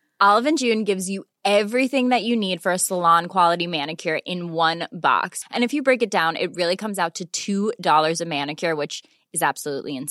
[0.21, 4.87] Olive & June gives you everything that you need for a salon-quality manicure in one
[4.91, 5.43] box.
[5.49, 9.03] And if you break it down, it really comes out to $2 a manicure, which
[9.33, 10.05] is seven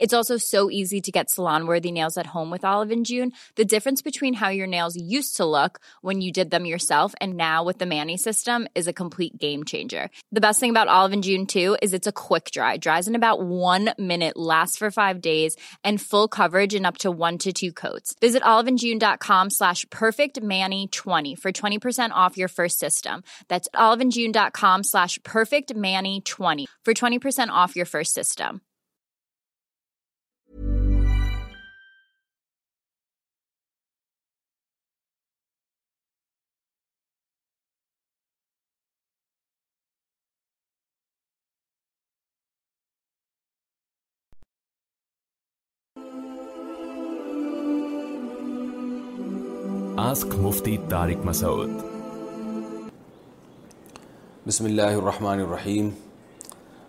[0.00, 4.50] it's also so easy to get سلانوریز home with Olive and June the difference between have
[4.58, 4.96] your نوز
[5.34, 9.62] سلک one you جد them your self and نا within system is a کمپوئی game
[9.70, 10.04] changer
[10.36, 11.44] the best about Olive and June
[11.82, 16.26] is it's a کچھ جائے dries about one minute last for five days and fill
[16.86, 17.46] up چوانٹ
[18.42, 23.20] Olive and جینڈا خام ساش perfect میٹانی for twenty percent off your first system
[23.88, 26.18] Olive June خام ساش perfect میٹانی
[26.84, 28.60] for twenty percent off your first system system.
[50.10, 51.70] Ask Mufti Tariq Masoud.
[54.46, 55.88] بسم اللہ الرحمن الرحیم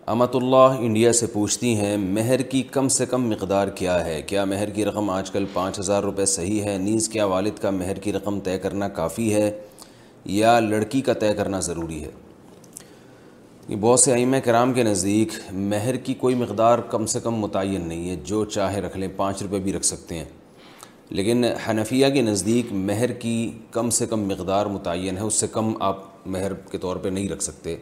[0.10, 4.46] امت اللہ India سے پوچھتی ہیں مہر کی کم سے کم مقدار کیا ہے کیا
[4.46, 8.00] مہر کی رقم آج کل پانچ ہزار روپے صحیح ہے نیز کیا والد کا مہر
[8.04, 9.52] کی رقم طے کرنا کافی ہے
[10.38, 16.14] یا لڑکی کا طے کرنا ضروری ہے بہت سے ائمہ کرام کے نزدیک مہر کی
[16.24, 19.74] کوئی مقدار کم سے کم متعین نہیں ہے جو چاہے رکھ لیں پانچ روپے بھی
[19.74, 20.26] رکھ سکتے ہیں
[21.10, 23.40] لیکن حنفیہ کے نزدیک مہر کی
[23.72, 27.30] کم سے کم مقدار متعین ہے اس سے کم آپ مہر کے طور پہ نہیں
[27.30, 27.76] رکھ سکتے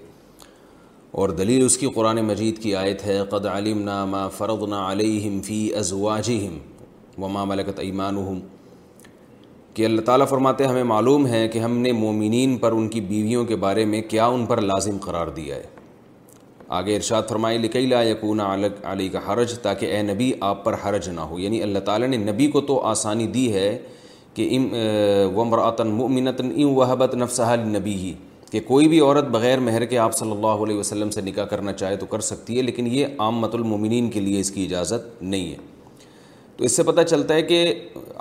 [1.18, 5.56] اور دلیل اس کی قرآن مجید کی آیت ہے قد علمنا ما فرضنا علیہم فی
[5.78, 6.58] ازواجہم
[7.24, 8.40] وما ملکت ایمانہم
[9.74, 13.44] کہ اللہ تعالیٰ فرماتے ہمیں معلوم ہے کہ ہم نے مومنین پر ان کی بیویوں
[13.52, 15.66] کے بارے میں کیا ان پر لازم قرار دیا ہے
[16.80, 18.34] آگے ارشاد فرمائے لکئی لا کو
[18.92, 22.18] علی کا حرج تاکہ اے نبی آپ پر حرج نہ ہو یعنی اللہ تعالیٰ نے
[22.32, 23.78] نبی کو تو آسانی دی ہے
[24.34, 24.58] کہ
[26.78, 28.14] وحبت نفصح نبی ہی
[28.52, 31.74] کہ کوئی بھی عورت بغیر مہر کے آپ صلی اللہ علیہ وسلم سے نکاح کرنا
[31.74, 35.22] چاہے تو کر سکتی ہے لیکن یہ عام مت المومنین کے لیے اس کی اجازت
[35.24, 35.58] نہیں ہے
[36.58, 37.74] تو اس سے پتہ چلتا ہے کہ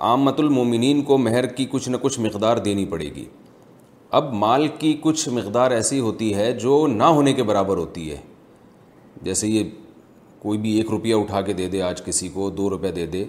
[0.08, 3.24] عام مت المومنین کو مہر کی کچھ نہ کچھ مقدار دینی پڑے گی
[4.18, 8.16] اب مال کی کچھ مقدار ایسی ہوتی ہے جو نہ ہونے کے برابر ہوتی ہے
[9.22, 9.70] جیسے یہ
[10.42, 13.24] کوئی بھی ایک روپیہ اٹھا کے دے دے آج کسی کو دو روپیہ دے دے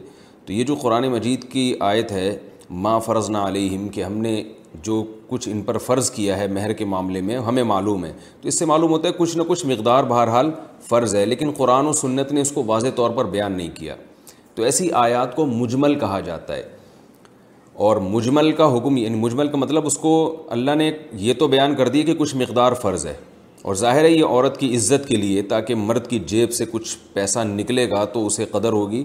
[0.46, 2.38] تو یہ جو قرآن مجید کی آیت ہے
[3.06, 4.42] فرض نہ علیہم کہ ہم نے
[4.84, 8.48] جو کچھ ان پر فرض کیا ہے مہر کے معاملے میں ہمیں معلوم ہے تو
[8.48, 10.52] اس سے معلوم ہوتا ہے کچھ نہ کچھ مقدار بہرحال
[10.90, 13.96] فرض ہے لیکن قرآن و سنت نے اس کو واضح طور پر بیان نہیں کیا
[14.56, 16.64] تو ایسی آیات کو مجمل کہا جاتا ہے
[17.88, 20.12] اور مجمل کا حکم یعنی مجمل کا مطلب اس کو
[20.52, 20.92] اللہ نے
[21.26, 23.14] یہ تو بیان کر دیا کہ کچھ مقدار فرض ہے
[23.62, 26.98] اور ظاہر ہے یہ عورت کی عزت کے لیے تاکہ مرد کی جیب سے کچھ
[27.14, 29.04] پیسہ نکلے گا تو اسے قدر ہوگی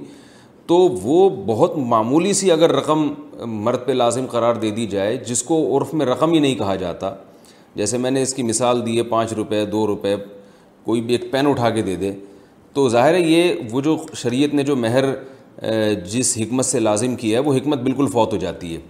[0.66, 3.06] تو وہ بہت معمولی سی اگر رقم
[3.62, 6.74] مرد پہ لازم قرار دے دی جائے جس کو عرف میں رقم ہی نہیں کہا
[6.82, 7.10] جاتا
[7.76, 10.14] جیسے میں نے اس کی مثال دی ہے پانچ روپے دو روپے
[10.84, 12.12] کوئی بھی ایک پین اٹھا کے دے دے
[12.74, 15.04] تو ظاہر ہے یہ وہ جو شریعت نے جو مہر
[16.12, 18.80] جس حکمت سے لازم کی ہے وہ حکمت بالکل فوت ہو جاتی ہے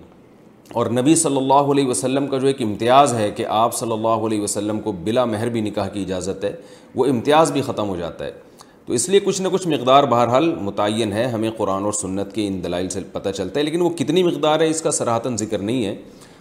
[0.81, 4.25] اور نبی صلی اللہ علیہ وسلم کا جو ایک امتیاز ہے کہ آپ صلی اللہ
[4.29, 6.53] علیہ وسلم کو بلا مہر بھی نکاح کی اجازت ہے
[6.95, 8.31] وہ امتیاز بھی ختم ہو جاتا ہے
[8.87, 12.47] تو اس لیے کچھ نہ کچھ مقدار بہرحال متعین ہے ہمیں قرآن اور سنت کے
[12.47, 15.59] ان دلائل سے پتہ چلتا ہے لیکن وہ کتنی مقدار ہے اس کا سراہتاً ذکر
[15.59, 15.95] نہیں ہے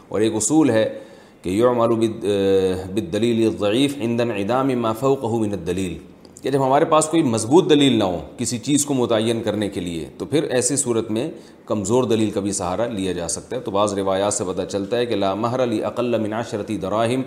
[0.09, 0.87] اور ایک اصول ہے
[1.41, 2.25] کہ یو عمالو بد
[2.95, 5.97] بد دلیل غعیف ایندن ادام الدلیل کہ دلیل
[6.43, 10.07] جب ہمارے پاس کوئی مضبوط دلیل نہ ہو کسی چیز کو متعین کرنے کے لیے
[10.17, 11.29] تو پھر ایسی صورت میں
[11.65, 14.97] کمزور دلیل کا بھی سہارا لیا جا سکتا ہے تو بعض روایات سے پتہ چلتا
[14.97, 17.21] ہے کہ لا مہر علی اقل عشرتی دراہم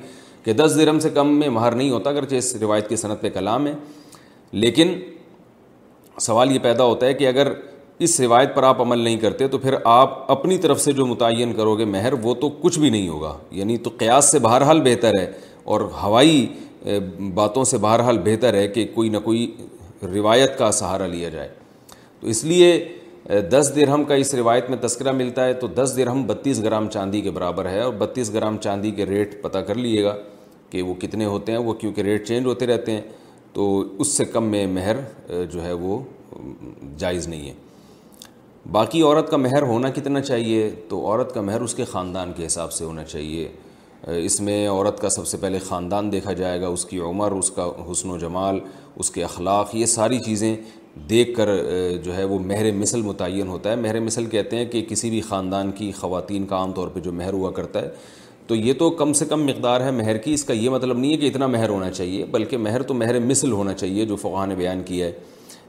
[0.44, 3.28] کہ دس درم سے کم میں مہر نہیں ہوتا اگرچہ اس روایت کی صنعت پہ
[3.34, 3.72] کلام ہے
[4.52, 4.92] لیکن
[6.26, 7.52] سوال یہ پیدا ہوتا ہے کہ اگر
[8.04, 11.52] اس روایت پر آپ عمل نہیں کرتے تو پھر آپ اپنی طرف سے جو متعین
[11.56, 15.18] کرو گے مہر وہ تو کچھ بھی نہیں ہوگا یعنی تو قیاس سے بہرحال بہتر
[15.18, 15.30] ہے
[15.74, 16.46] اور ہوائی
[17.34, 19.50] باتوں سے بہرحال بہتر ہے کہ کوئی نہ کوئی
[20.14, 21.48] روایت کا سہارا لیا جائے
[22.20, 22.78] تو اس لیے
[23.50, 27.20] دس درہم کا اس روایت میں تذکرہ ملتا ہے تو دس درہم بتیس گرام چاندی
[27.20, 30.14] کے برابر ہے اور بتیس گرام چاندی کے ریٹ پتہ کر لیے گا
[30.70, 33.00] کہ وہ کتنے ہوتے ہیں وہ کیونکہ ریٹ چینج ہوتے رہتے ہیں
[33.56, 33.66] تو
[34.00, 34.96] اس سے کم میں مہر
[35.52, 35.98] جو ہے وہ
[36.98, 37.54] جائز نہیں ہے
[38.72, 42.46] باقی عورت کا مہر ہونا کتنا چاہیے تو عورت کا مہر اس کے خاندان کے
[42.46, 43.48] حساب سے ہونا چاہیے
[44.24, 47.50] اس میں عورت کا سب سے پہلے خاندان دیکھا جائے گا اس کی عمر اس
[47.58, 48.58] کا حسن و جمال
[49.00, 50.54] اس کے اخلاق یہ ساری چیزیں
[51.10, 51.54] دیکھ کر
[52.04, 55.20] جو ہے وہ مہر مثل متعین ہوتا ہے مہر مثل کہتے ہیں کہ کسی بھی
[55.30, 57.88] خاندان کی خواتین کا عام طور پہ جو مہر ہوا کرتا ہے
[58.48, 61.12] تو یہ تو کم سے کم مقدار ہے مہر کی اس کا یہ مطلب نہیں
[61.12, 64.44] ہے کہ اتنا مہر ہونا چاہیے بلکہ مہر تو مہر مثل ہونا چاہیے جو فقہ
[64.46, 65.12] نے بیان کیا ہے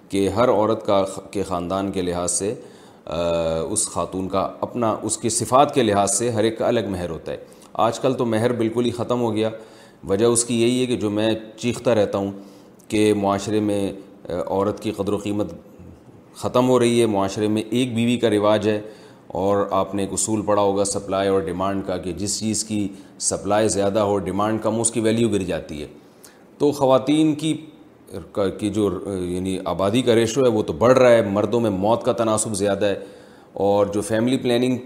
[0.10, 1.02] کہ ہر عورت کا
[1.32, 2.54] کے خاندان کے لحاظ سے
[3.06, 7.10] اس خاتون کا اپنا اس کی صفات کے لحاظ سے ہر ایک کا الگ مہر
[7.10, 7.38] ہوتا ہے
[7.88, 9.50] آج کل تو مہر بالکل ہی ختم ہو گیا
[10.10, 12.32] وجہ اس کی یہی ہے کہ جو میں چیختا رہتا ہوں
[12.88, 13.82] کہ معاشرے میں
[14.34, 15.54] عورت کی قدر و قیمت
[16.42, 18.80] ختم ہو رہی ہے معاشرے میں ایک بیوی کا رواج ہے
[19.38, 22.80] اور آپ نے ایک اصول پڑھا ہوگا سپلائی اور ڈیمانڈ کا کہ جس چیز کی
[23.22, 25.88] سپلائی زیادہ ہو ڈیمانڈ کم ہو اس کی ویلیو گر جاتی ہے
[26.58, 27.52] تو خواتین کی
[28.60, 28.90] کی جو
[29.24, 32.54] یعنی آبادی کا ریشو ہے وہ تو بڑھ رہا ہے مردوں میں موت کا تناسب
[32.64, 32.96] زیادہ ہے
[33.68, 34.78] اور جو فیملی پلاننگ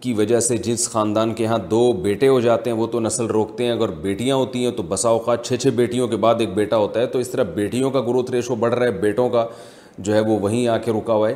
[0.00, 3.26] کی وجہ سے جس خاندان کے ہاں دو بیٹے ہو جاتے ہیں وہ تو نسل
[3.38, 6.54] روکتے ہیں اگر بیٹیاں ہوتی ہیں تو بسا اوقات چھ چھ بیٹیوں کے بعد ایک
[6.54, 9.46] بیٹا ہوتا ہے تو اس طرح بیٹیوں کا گروتھ ریشو بڑھ رہا ہے بیٹوں کا
[9.98, 11.34] جو ہے وہ وہیں آ کے رکا ہوا ہے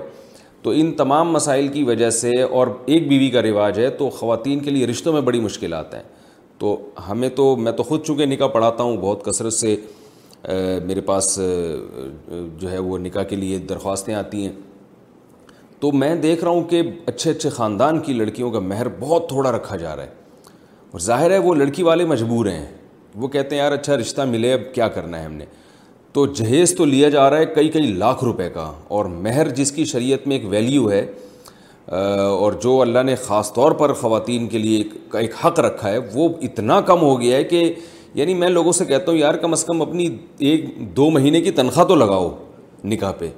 [0.62, 4.60] تو ان تمام مسائل کی وجہ سے اور ایک بیوی کا رواج ہے تو خواتین
[4.60, 6.02] کے لیے رشتوں میں بڑی مشکلات ہیں
[6.58, 6.76] تو
[7.08, 9.76] ہمیں تو میں تو خود چونکہ نکاح پڑھاتا ہوں بہت کثرت سے
[10.86, 11.38] میرے پاس
[12.58, 14.52] جو ہے وہ نکاح کے لیے درخواستیں آتی ہیں
[15.80, 19.52] تو میں دیکھ رہا ہوں کہ اچھے اچھے خاندان کی لڑکیوں کا مہر بہت تھوڑا
[19.56, 20.16] رکھا جا رہا ہے
[20.90, 22.66] اور ظاہر ہے وہ لڑکی والے مجبور ہیں
[23.20, 25.44] وہ کہتے ہیں یار اچھا رشتہ ملے اب کیا کرنا ہے ہم نے
[26.18, 29.70] تو جہیز تو لیا جا رہا ہے کئی کئی لاکھ روپے کا اور مہر جس
[29.72, 31.04] کی شریعت میں ایک ویلیو ہے
[32.26, 35.98] اور جو اللہ نے خاص طور پر خواتین کے لیے ایک ایک حق رکھا ہے
[36.14, 37.62] وہ اتنا کم ہو گیا ہے کہ
[38.14, 40.08] یعنی میں لوگوں سے کہتا ہوں یار کم از کم اپنی
[40.48, 40.64] ایک
[40.96, 42.28] دو مہینے کی تنخواہ تو لگاؤ
[42.94, 43.28] نکاح پہ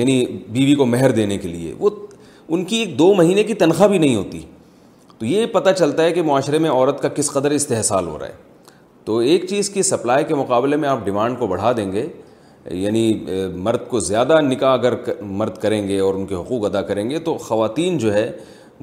[0.00, 1.90] یعنی بیوی کو مہر دینے کے لیے وہ
[2.48, 4.40] ان کی ایک دو مہینے کی تنخواہ بھی نہیں ہوتی
[5.18, 8.26] تو یہ پتہ چلتا ہے کہ معاشرے میں عورت کا کس قدر استحصال ہو رہا
[8.28, 8.48] ہے
[9.04, 12.06] تو ایک چیز کی سپلائی کے مقابلے میں آپ ڈیمانڈ کو بڑھا دیں گے
[12.70, 13.12] یعنی
[13.64, 17.18] مرد کو زیادہ نکاح اگر مرد کریں گے اور ان کے حقوق ادا کریں گے
[17.28, 18.30] تو خواتین جو ہے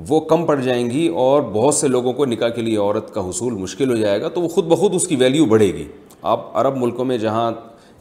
[0.07, 3.27] وہ کم پڑ جائیں گی اور بہت سے لوگوں کو نکاح کے لیے عورت کا
[3.29, 5.88] حصول مشکل ہو جائے گا تو وہ خود بخود اس کی ویلیو بڑھے گی
[6.33, 7.51] آپ عرب ملکوں میں جہاں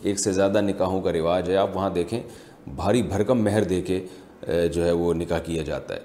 [0.03, 2.21] ایک سے زیادہ نکاحوں کا رواج ہے آپ وہاں دیکھیں
[2.77, 4.01] بھاری بھرکم مہر دے کے
[4.75, 6.01] جو ہے وہ نکاح کیا جاتا ہے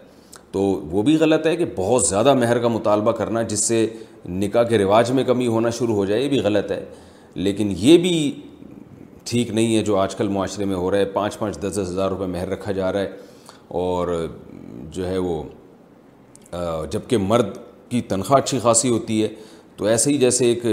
[0.52, 3.86] تو وہ بھی غلط ہے کہ بہت زیادہ مہر کا مطالبہ کرنا جس سے
[4.30, 6.84] نکاح کے رواج میں کمی ہونا شروع ہو جائے یہ بھی غلط ہے
[7.34, 8.12] لیکن یہ بھی
[9.30, 11.90] ٹھیک نہیں ہے جو آج کل معاشرے میں ہو رہا ہے پانچ پانچ دس دس
[11.90, 13.10] ہزار روپے مہر رکھا جا رہا ہے
[13.80, 14.08] اور
[14.92, 15.42] جو ہے وہ
[16.92, 17.58] جبکہ مرد
[17.90, 19.28] کی تنخواہ اچھی خاصی ہوتی ہے
[19.78, 20.66] تو ایسے ہی جیسے ایک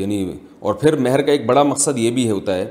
[0.00, 0.24] یعنی
[0.62, 2.70] اور پھر مہر کا ایک بڑا مقصد یہ بھی ہوتا ہے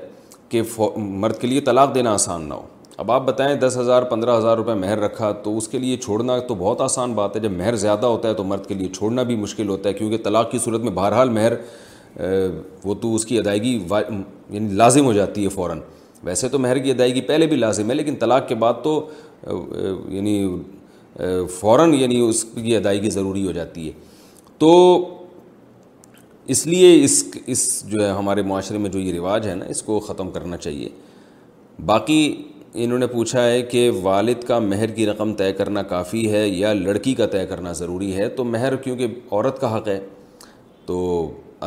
[0.50, 0.62] کہ
[0.98, 2.66] مرد کے لیے طلاق دینا آسان نہ ہو
[3.02, 6.38] اب آپ بتائیں دس ہزار پندرہ ہزار روپے مہر رکھا تو اس کے لیے چھوڑنا
[6.48, 9.24] تو بہت آسان بات ہے جب مہر زیادہ ہوتا ہے تو مرد کے لیے چھوڑنا
[9.30, 11.54] بھی مشکل ہوتا ہے کیونکہ طلاق کی صورت میں بہرحال مہر
[12.84, 15.80] وہ تو اس کی ادائیگی یعنی لازم ہو جاتی ہے فوراً
[16.24, 19.00] ویسے تو مہر کی ادائیگی پہلے بھی لازم ہے لیکن طلاق کے بعد تو
[19.46, 20.48] یعنی
[21.60, 23.92] فوراً یعنی اس کی ادائیگی ضروری ہو جاتی ہے
[24.60, 24.70] تو
[26.54, 29.82] اس لیے اس اس جو ہے ہمارے معاشرے میں جو یہ رواج ہے نا اس
[29.84, 30.90] کو ختم کرنا چاہیے
[31.86, 32.22] باقی
[32.74, 36.74] انہوں نے پوچھا ہے کہ والد کا مہر کی رقم طے کرنا کافی ہے یا
[36.74, 40.00] لڑکی کا طے کرنا ضروری ہے تو مہر کیونکہ عورت کا حق ہے
[40.86, 40.98] تو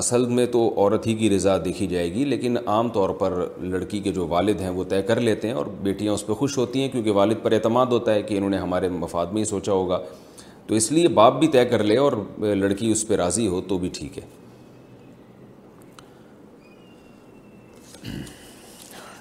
[0.00, 3.32] اصل میں تو عورت ہی کی رضا دیکھی جائے گی لیکن عام طور پر
[3.72, 6.56] لڑکی کے جو والد ہیں وہ طے کر لیتے ہیں اور بیٹیاں اس پہ خوش
[6.58, 9.44] ہوتی ہیں کیونکہ والد پر اعتماد ہوتا ہے کہ انہوں نے ہمارے مفاد میں ہی
[9.50, 9.98] سوچا ہوگا
[10.66, 12.12] تو اس لیے باپ بھی طے کر لے اور
[12.62, 14.24] لڑکی اس پہ راضی ہو تو بھی ٹھیک ہے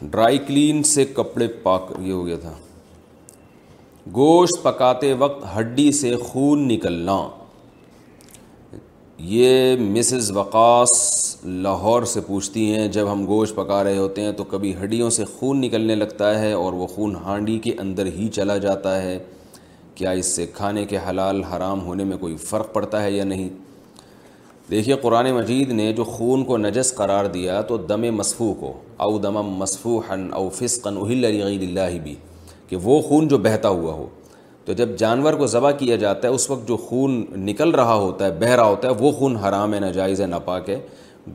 [0.10, 2.53] ڈرائی کلین سے کپڑے پاک یہ ہو گیا تھا
[4.15, 7.20] گوشت پکاتے وقت ہڈی سے خون نکلنا
[9.32, 10.92] یہ مسز وقاص
[11.44, 15.24] لاہور سے پوچھتی ہیں جب ہم گوشت پکا رہے ہوتے ہیں تو کبھی ہڈیوں سے
[15.36, 19.18] خون نکلنے لگتا ہے اور وہ خون ہانڈی کے اندر ہی چلا جاتا ہے
[19.96, 23.48] کیا اس سے کھانے کے حلال حرام ہونے میں کوئی فرق پڑتا ہے یا نہیں
[24.72, 28.74] دیکھیے قرآن مجید نے جو خون کو نجس قرار دیا تو دم مصفو کو
[29.06, 30.00] او دم مصفو
[30.36, 32.15] او فسقن اہل علی اللہ بھی
[32.70, 34.06] کہ وہ خون جو بہتا ہوا ہو
[34.65, 38.25] تو جب جانور کو ذبح کیا جاتا ہے اس وقت جو خون نکل رہا ہوتا
[38.25, 40.79] ہے بہ رہا ہوتا ہے وہ خون حرام ہے ناجائز ہے ناپاک ہے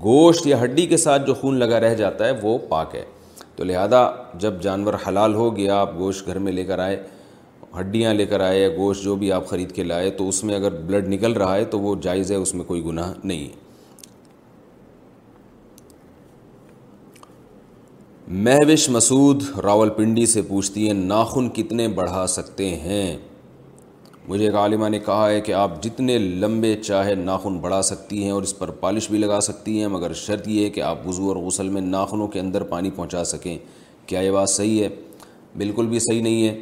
[0.02, 3.04] گوشت یا ہڈی کے ساتھ جو خون لگا رہ جاتا ہے وہ پاک ہے
[3.56, 4.06] تو لہذا
[4.40, 6.98] جب جانور حلال ہو گیا آپ گوشت گھر میں لے کر آئے
[7.80, 10.54] ہڈیاں لے کر آئے یا گوشت جو بھی آپ خرید کے لائے تو اس میں
[10.56, 13.66] اگر بلڈ نکل رہا ہے تو وہ جائز ہے اس میں کوئی گناہ نہیں ہے
[18.36, 23.16] مہوش مسعود راول پنڈی سے پوچھتی ہیں ناخن کتنے بڑھا سکتے ہیں
[24.28, 28.30] مجھے ایک عالمہ نے کہا ہے کہ آپ جتنے لمبے چاہے ناخن بڑھا سکتی ہیں
[28.30, 31.28] اور اس پر پالش بھی لگا سکتی ہیں مگر شرط یہ ہے کہ آپ وضو
[31.28, 33.56] اور غسل میں ناخنوں کے اندر پانی پہنچا سکیں
[34.06, 34.88] کیا یہ بات صحیح ہے
[35.58, 36.54] بالکل بھی صحیح نہیں ہے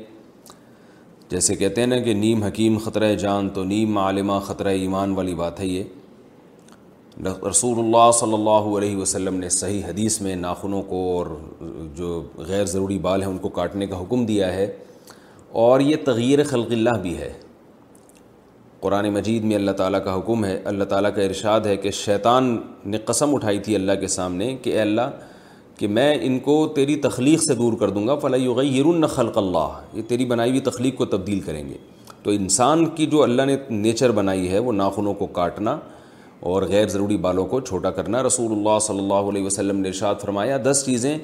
[1.30, 5.34] جیسے کہتے ہیں نا کہ نیم حکیم خطرہ جان تو نیم عالمہ خطرہ ایمان والی
[5.34, 5.82] بات ہے یہ
[7.24, 11.26] رسول اللہ صلی اللہ علیہ وسلم نے صحیح حدیث میں ناخنوں کو اور
[11.96, 14.66] جو غیر ضروری بال ہیں ان کو کاٹنے کا حکم دیا ہے
[15.62, 17.32] اور یہ تغیر خلق اللہ بھی ہے
[18.80, 22.56] قرآن مجید میں اللہ تعالیٰ کا حکم ہے اللہ تعالیٰ کا ارشاد ہے کہ شیطان
[22.90, 25.08] نے قسم اٹھائی تھی اللہ کے سامنے کہ اے اللہ
[25.78, 29.80] کہ میں ان کو تیری تخلیق سے دور کر دوں گا فلاں یرن خلق اللہ
[29.92, 31.78] یہ تیری بنائی ہوئی تخلیق کو تبدیل کریں گے
[32.22, 35.78] تو انسان کی جو اللہ نے نیچر بنائی ہے وہ ناخنوں کو کاٹنا
[36.40, 40.14] اور غیر ضروری بالوں کو چھوٹا کرنا رسول اللہ صلی اللہ علیہ وسلم نے ارشاد
[40.22, 41.16] فرمایا دس چیزیں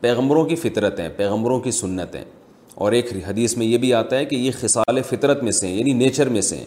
[0.00, 2.24] پیغمبروں کی فطرت ہیں پیغمبروں کی سنت ہیں
[2.84, 5.74] اور ایک حدیث میں یہ بھی آتا ہے کہ یہ خصال فطرت میں سے ہیں
[5.74, 6.64] یعنی نیچر میں سے ہیں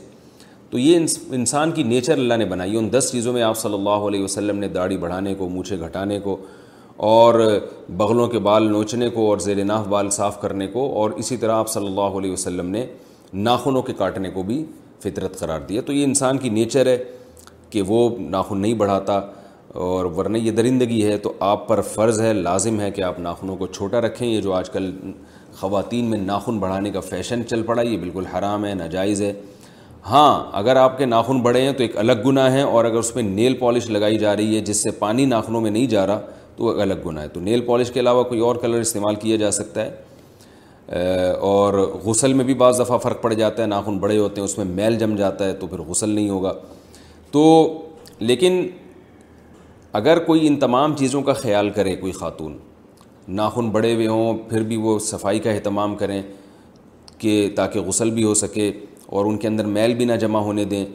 [0.69, 4.07] تو یہ انسان کی نیچر اللہ نے بنائی ان دس چیزوں میں آپ صلی اللہ
[4.07, 6.37] علیہ وسلم نے داڑھی بڑھانے کو مونچھے گھٹانے کو
[7.09, 7.39] اور
[7.97, 11.55] بغلوں کے بال نوچنے کو اور زیر ناف بال صاف کرنے کو اور اسی طرح
[11.55, 12.85] آپ صلی اللہ علیہ وسلم نے
[13.33, 14.63] ناخنوں کے کاٹنے کو بھی
[15.03, 16.97] فطرت قرار دیا تو یہ انسان کی نیچر ہے
[17.69, 19.19] کہ وہ ناخن نہیں بڑھاتا
[19.85, 23.55] اور ورنہ یہ درندگی ہے تو آپ پر فرض ہے لازم ہے کہ آپ ناخنوں
[23.57, 24.91] کو چھوٹا رکھیں یہ جو آج کل
[25.59, 29.33] خواتین میں ناخن بڑھانے کا فیشن چل پڑا یہ بالکل حرام ہے ناجائز ہے
[30.09, 33.15] ہاں اگر آپ کے ناخن بڑھے ہیں تو ایک الگ گناہ ہے اور اگر اس
[33.15, 36.19] میں نیل پالش لگائی جا رہی ہے جس سے پانی ناخنوں میں نہیں جا رہا
[36.55, 39.15] تو وہ ایک الگ گناہ ہے تو نیل پالش کے علاوہ کوئی اور کلر استعمال
[39.25, 40.95] کیا جا سکتا ہے
[41.47, 44.57] اور غسل میں بھی بعض دفعہ فرق پڑ جاتا ہے ناخن بڑے ہوتے ہیں اس
[44.57, 46.53] میں میل جم جاتا ہے تو پھر غسل نہیں ہوگا
[47.31, 47.45] تو
[48.19, 48.61] لیکن
[49.93, 52.57] اگر کوئی ان تمام چیزوں کا خیال کرے کوئی خاتون
[53.37, 56.21] ناخن بڑے ہوئے ہوں پھر بھی وہ صفائی کا اہتمام کریں
[57.17, 58.71] کہ تاکہ غسل بھی ہو سکے
[59.15, 60.85] اور ان کے اندر میل بھی نہ جمع ہونے دیں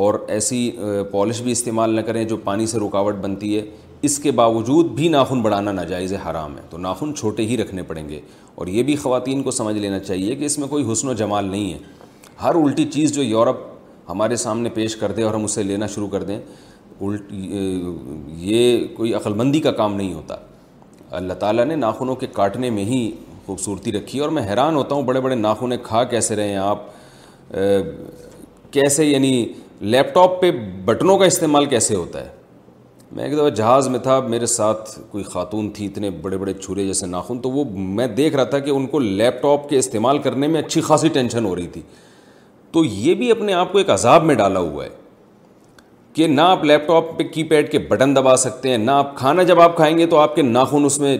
[0.00, 0.70] اور ایسی
[1.10, 3.64] پالش بھی استعمال نہ کریں جو پانی سے رکاوٹ بنتی ہے
[4.08, 8.08] اس کے باوجود بھی ناخن بڑھانا ناجائز حرام ہے تو ناخن چھوٹے ہی رکھنے پڑیں
[8.08, 8.20] گے
[8.54, 11.44] اور یہ بھی خواتین کو سمجھ لینا چاہیے کہ اس میں کوئی حسن و جمال
[11.50, 11.78] نہیں ہے
[12.42, 13.70] ہر الٹی چیز جو یورپ
[14.08, 16.38] ہمارے سامنے پیش کر دیں اور ہم اسے لینا شروع کر دیں
[17.06, 17.32] الٹ
[18.40, 20.36] یہ کوئی عقلمندی کا کام نہیں ہوتا
[21.18, 23.10] اللہ تعالیٰ نے ناخنوں کے کاٹنے میں ہی
[23.46, 26.82] خوبصورتی رکھی اور میں حیران ہوتا ہوں بڑے بڑے ناخنیں کھا کیسے رہے ہیں آپ
[28.76, 29.30] کیسے یعنی
[29.94, 30.50] لیپ ٹاپ پہ
[30.84, 32.28] بٹنوں کا استعمال کیسے ہوتا ہے
[33.16, 36.86] میں ایک دفعہ جہاز میں تھا میرے ساتھ کوئی خاتون تھی اتنے بڑے بڑے چھرے
[36.86, 37.64] جیسے ناخن تو وہ
[37.98, 41.08] میں دیکھ رہا تھا کہ ان کو لیپ ٹاپ کے استعمال کرنے میں اچھی خاصی
[41.12, 41.82] ٹینشن ہو رہی تھی
[42.72, 44.88] تو یہ بھی اپنے آپ کو ایک عذاب میں ڈالا ہوا ہے
[46.14, 49.16] کہ نہ آپ لیپ ٹاپ پہ کی پیڈ کے بٹن دبا سکتے ہیں نہ آپ
[49.16, 51.16] کھانا جب آپ کھائیں گے تو آپ کے ناخن اس میں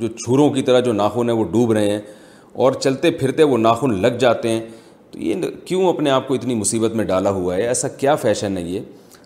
[0.00, 2.00] جو چھروں کی طرح جو ناخن ہیں وہ ڈوب رہے ہیں
[2.64, 4.60] اور چلتے پھرتے وہ ناخن لگ جاتے ہیں
[5.10, 8.56] تو یہ کیوں اپنے آپ کو اتنی مصیبت میں ڈالا ہوا ہے ایسا کیا فیشن
[8.58, 8.80] ہے یہ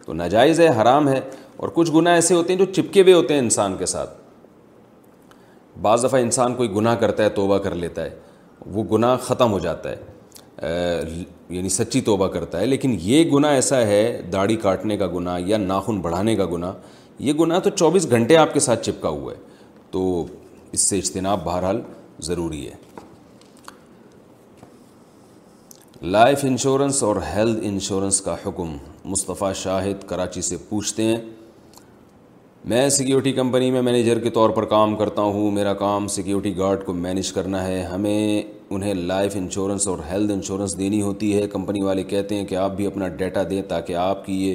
[0.06, 1.20] تو ناجائز ہے حرام ہے
[1.60, 4.14] اور کچھ گناہ ایسے ہوتے ہیں جو چپکے ہوئے ہوتے ہیں انسان کے ساتھ
[5.82, 8.14] بعض دفعہ انسان کوئی گناہ کرتا ہے توبہ کر لیتا ہے
[8.74, 11.22] وہ گناہ ختم ہو جاتا ہے
[11.54, 14.00] یعنی سچی توبہ کرتا ہے لیکن یہ گناہ ایسا ہے
[14.32, 16.72] داڑھی کاٹنے کا گناہ یا ناخن بڑھانے کا گناہ
[17.28, 19.38] یہ گناہ تو چوبیس گھنٹے آپ کے ساتھ چپکا ہوا ہے
[19.90, 20.02] تو
[20.72, 21.80] اس سے اجتناب بہرحال
[22.22, 22.74] ضروری ہے
[26.16, 31.18] لائف انشورنس اور ہیلتھ انشورنس کا حکم مصطفیٰ شاہد کراچی سے پوچھتے ہیں
[32.70, 36.84] میں سیکیورٹی کمپنی میں مینیجر کے طور پر کام کرتا ہوں میرا کام سیکیورٹی گارڈ
[36.84, 38.42] کو مینیج کرنا ہے ہمیں
[38.74, 42.76] انہیں لائف انشورنس اور ہیلتھ انشورنس دینی ہوتی ہے کمپنی والے کہتے ہیں کہ آپ
[42.76, 44.54] بھی اپنا ڈیٹا دیں تاکہ آپ کی یہ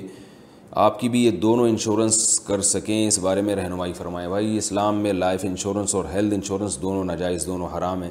[0.84, 5.02] آپ کی بھی یہ دونوں انشورنس کر سکیں اس بارے میں رہنمائی فرمائیں بھائی اسلام
[5.04, 8.10] میں لائف انشورنس اور ہیلتھ انشورنس دونوں ناجائز دونوں حرام ہیں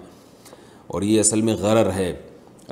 [0.94, 2.12] اور یہ اصل میں غرر ہے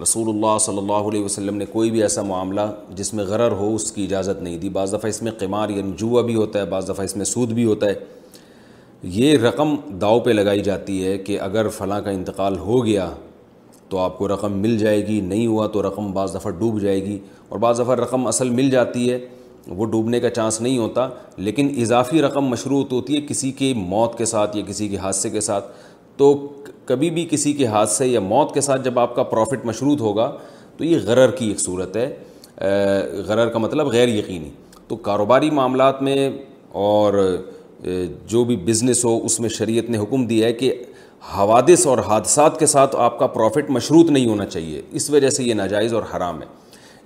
[0.02, 2.60] رسول اللہ صلی اللہ علیہ وسلم نے کوئی بھی ایسا معاملہ
[2.96, 5.92] جس میں غرر ہو اس کی اجازت نہیں دی بعض دفعہ اس میں قمار یعنی
[5.98, 7.94] جوا بھی ہوتا ہے بعض دفعہ اس میں سود بھی ہوتا ہے
[9.02, 13.10] یہ رقم داؤ پہ لگائی جاتی ہے کہ اگر فلاں کا انتقال ہو گیا
[13.88, 17.02] تو آپ کو رقم مل جائے گی نہیں ہوا تو رقم بعض دفعہ ڈوب جائے
[17.04, 17.18] گی
[17.48, 19.18] اور بعض دفعہ رقم اصل مل جاتی ہے
[19.76, 24.16] وہ ڈوبنے کا چانس نہیں ہوتا لیکن اضافی رقم مشروط ہوتی ہے کسی کے موت
[24.18, 25.64] کے ساتھ یا کسی کے حادثے کے ساتھ
[26.16, 26.32] تو
[26.84, 30.30] کبھی بھی کسی کے حادثے یا موت کے ساتھ جب آپ کا پروفٹ مشروط ہوگا
[30.76, 32.08] تو یہ غرر کی ایک صورت ہے
[33.26, 34.50] غرر کا مطلب غیر یقینی
[34.88, 36.30] تو کاروباری معاملات میں
[36.86, 37.14] اور
[38.28, 40.72] جو بھی بزنس ہو اس میں شریعت نے حکم دیا ہے کہ
[41.36, 45.44] حوادث اور حادثات کے ساتھ آپ کا پروفٹ مشروط نہیں ہونا چاہیے اس وجہ سے
[45.44, 46.46] یہ ناجائز اور حرام ہے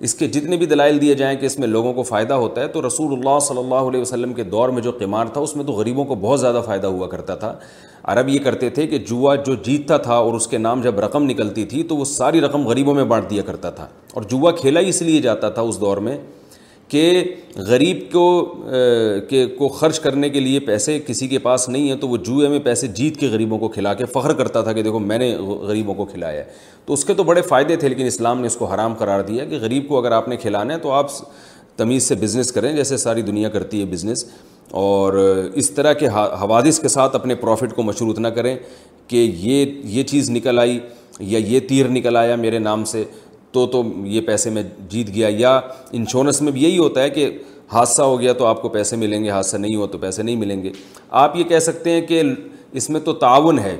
[0.05, 2.67] اس کے جتنے بھی دلائل دیے جائیں کہ اس میں لوگوں کو فائدہ ہوتا ہے
[2.73, 5.65] تو رسول اللہ صلی اللہ علیہ وسلم کے دور میں جو قیمار تھا اس میں
[5.65, 7.53] تو غریبوں کو بہت زیادہ فائدہ ہوا کرتا تھا
[8.13, 11.23] عرب یہ کرتے تھے کہ جوا جو جیتتا تھا اور اس کے نام جب رقم
[11.29, 14.79] نکلتی تھی تو وہ ساری رقم غریبوں میں بانٹ دیا کرتا تھا اور جوا کھیلا
[14.79, 16.17] ہی اس لیے جاتا تھا اس دور میں
[16.89, 17.23] کہ
[17.67, 18.23] غریب کو
[19.29, 22.47] کے کو خرچ کرنے کے لیے پیسے کسی کے پاس نہیں ہیں تو وہ جوئے
[22.49, 25.33] میں پیسے جیت کے غریبوں کو کھلا کے فخر کرتا تھا کہ دیکھو میں نے
[25.37, 26.49] غریبوں کو کھلایا ہے
[26.85, 29.45] تو اس کے تو بڑے فائدے تھے لیکن اسلام نے اس کو حرام قرار دیا
[29.45, 31.11] کہ غریب کو اگر آپ نے کھلانا ہے تو آپ
[31.77, 34.25] تمیز سے بزنس کریں جیسے ساری دنیا کرتی ہے بزنس
[34.83, 35.13] اور
[35.63, 38.55] اس طرح کے حوادث کے ساتھ اپنے پروفٹ کو مشروط نہ کریں
[39.07, 39.65] کہ یہ
[39.97, 40.79] یہ چیز نکل آئی
[41.19, 43.03] یا یہ تیر نکل آیا میرے نام سے
[43.57, 45.59] تو تو یہ پیسے میں جیت گیا یا
[45.99, 47.29] انشورنس میں بھی یہی ہوتا ہے کہ
[47.71, 50.35] حادثہ ہو گیا تو آپ کو پیسے ملیں گے حادثہ نہیں ہوا تو پیسے نہیں
[50.43, 50.71] ملیں گے
[51.23, 52.21] آپ یہ کہہ سکتے ہیں کہ
[52.81, 53.77] اس میں تو تعاون ہے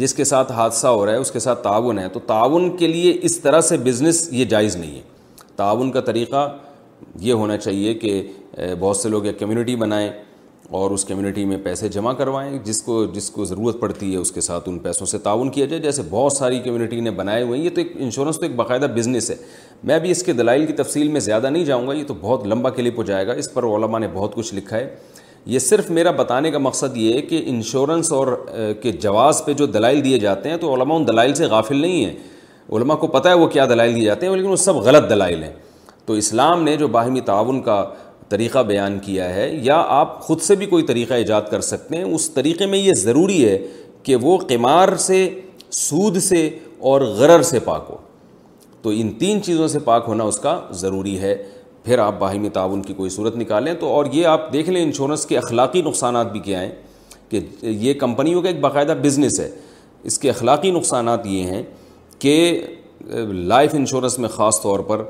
[0.00, 2.86] جس کے ساتھ حادثہ ہو رہا ہے اس کے ساتھ تعاون ہے تو تعاون کے
[2.86, 5.02] لیے اس طرح سے بزنس یہ جائز نہیں ہے
[5.56, 6.48] تعاون کا طریقہ
[7.20, 8.20] یہ ہونا چاہیے کہ
[8.80, 10.08] بہت سے لوگ ایک کمیونٹی بنائیں
[10.74, 14.30] اور اس کمیونٹی میں پیسے جمع کروائیں جس کو جس کو ضرورت پڑتی ہے اس
[14.32, 17.58] کے ساتھ ان پیسوں سے تعاون کیا جائے جیسے بہت ساری کمیونٹی نے بنائے ہوئے
[17.58, 19.36] ہیں یہ تو ایک انشورنس تو ایک باقاعدہ بزنس ہے
[19.90, 22.46] میں بھی اس کے دلائل کی تفصیل میں زیادہ نہیں جاؤں گا یہ تو بہت
[22.48, 24.94] لمبا کلپ ہو جائے گا اس پر علماء نے بہت کچھ لکھا ہے
[25.46, 28.26] یہ صرف میرا بتانے کا مقصد یہ ہے کہ انشورنس اور
[28.82, 32.04] کے جواز پہ جو دلائل دیے جاتے ہیں تو علماء ان دلائل سے غافل نہیں
[32.04, 32.12] ہیں
[32.76, 35.42] علماء کو پتہ ہے وہ کیا دلائل دیے جاتے ہیں لیکن وہ سب غلط دلائل
[35.42, 35.52] ہیں
[36.06, 37.84] تو اسلام نے جو باہمی تعاون کا
[38.28, 42.04] طریقہ بیان کیا ہے یا آپ خود سے بھی کوئی طریقہ ایجاد کر سکتے ہیں
[42.14, 43.58] اس طریقے میں یہ ضروری ہے
[44.02, 45.28] کہ وہ قمار سے
[45.82, 46.48] سود سے
[46.90, 47.96] اور غرر سے پاک ہو
[48.82, 51.36] تو ان تین چیزوں سے پاک ہونا اس کا ضروری ہے
[51.84, 55.26] پھر آپ باہمی تعاون کی کوئی صورت نکالیں تو اور یہ آپ دیکھ لیں انشورنس
[55.26, 56.70] کے اخلاقی نقصانات بھی کیا ہیں
[57.28, 59.48] کہ یہ کمپنیوں کا ایک باقاعدہ بزنس ہے
[60.10, 61.62] اس کے اخلاقی نقصانات یہ ہیں
[62.18, 62.34] کہ
[63.52, 65.02] لائف انشورنس میں خاص طور پر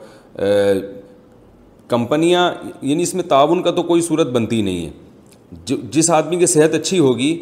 [1.88, 2.51] کمپنیاں
[2.83, 6.75] یعنی اس میں تعاون کا تو کوئی صورت بنتی نہیں ہے جس آدمی کی صحت
[6.75, 7.35] اچھی ہوگی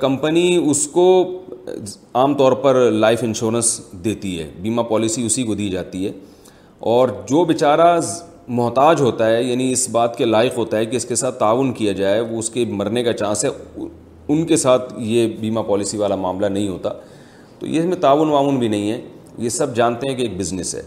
[0.00, 1.04] کمپنی اس کو
[2.22, 6.12] عام طور پر لائف انشورنس دیتی ہے بیمہ پالیسی اسی کو دی جاتی ہے
[6.94, 7.98] اور جو بیچارہ
[8.58, 11.72] محتاج ہوتا ہے یعنی اس بات کے لائق ہوتا ہے کہ اس کے ساتھ تعاون
[11.72, 13.50] کیا جائے وہ اس کے مرنے کا چانس ہے
[14.32, 16.90] ان کے ساتھ یہ بیمہ پالیسی والا معاملہ نہیں ہوتا
[17.58, 19.00] تو یہ اس میں تعاون وعاون بھی نہیں ہے
[19.44, 20.82] یہ سب جانتے ہیں کہ ایک بزنس ہے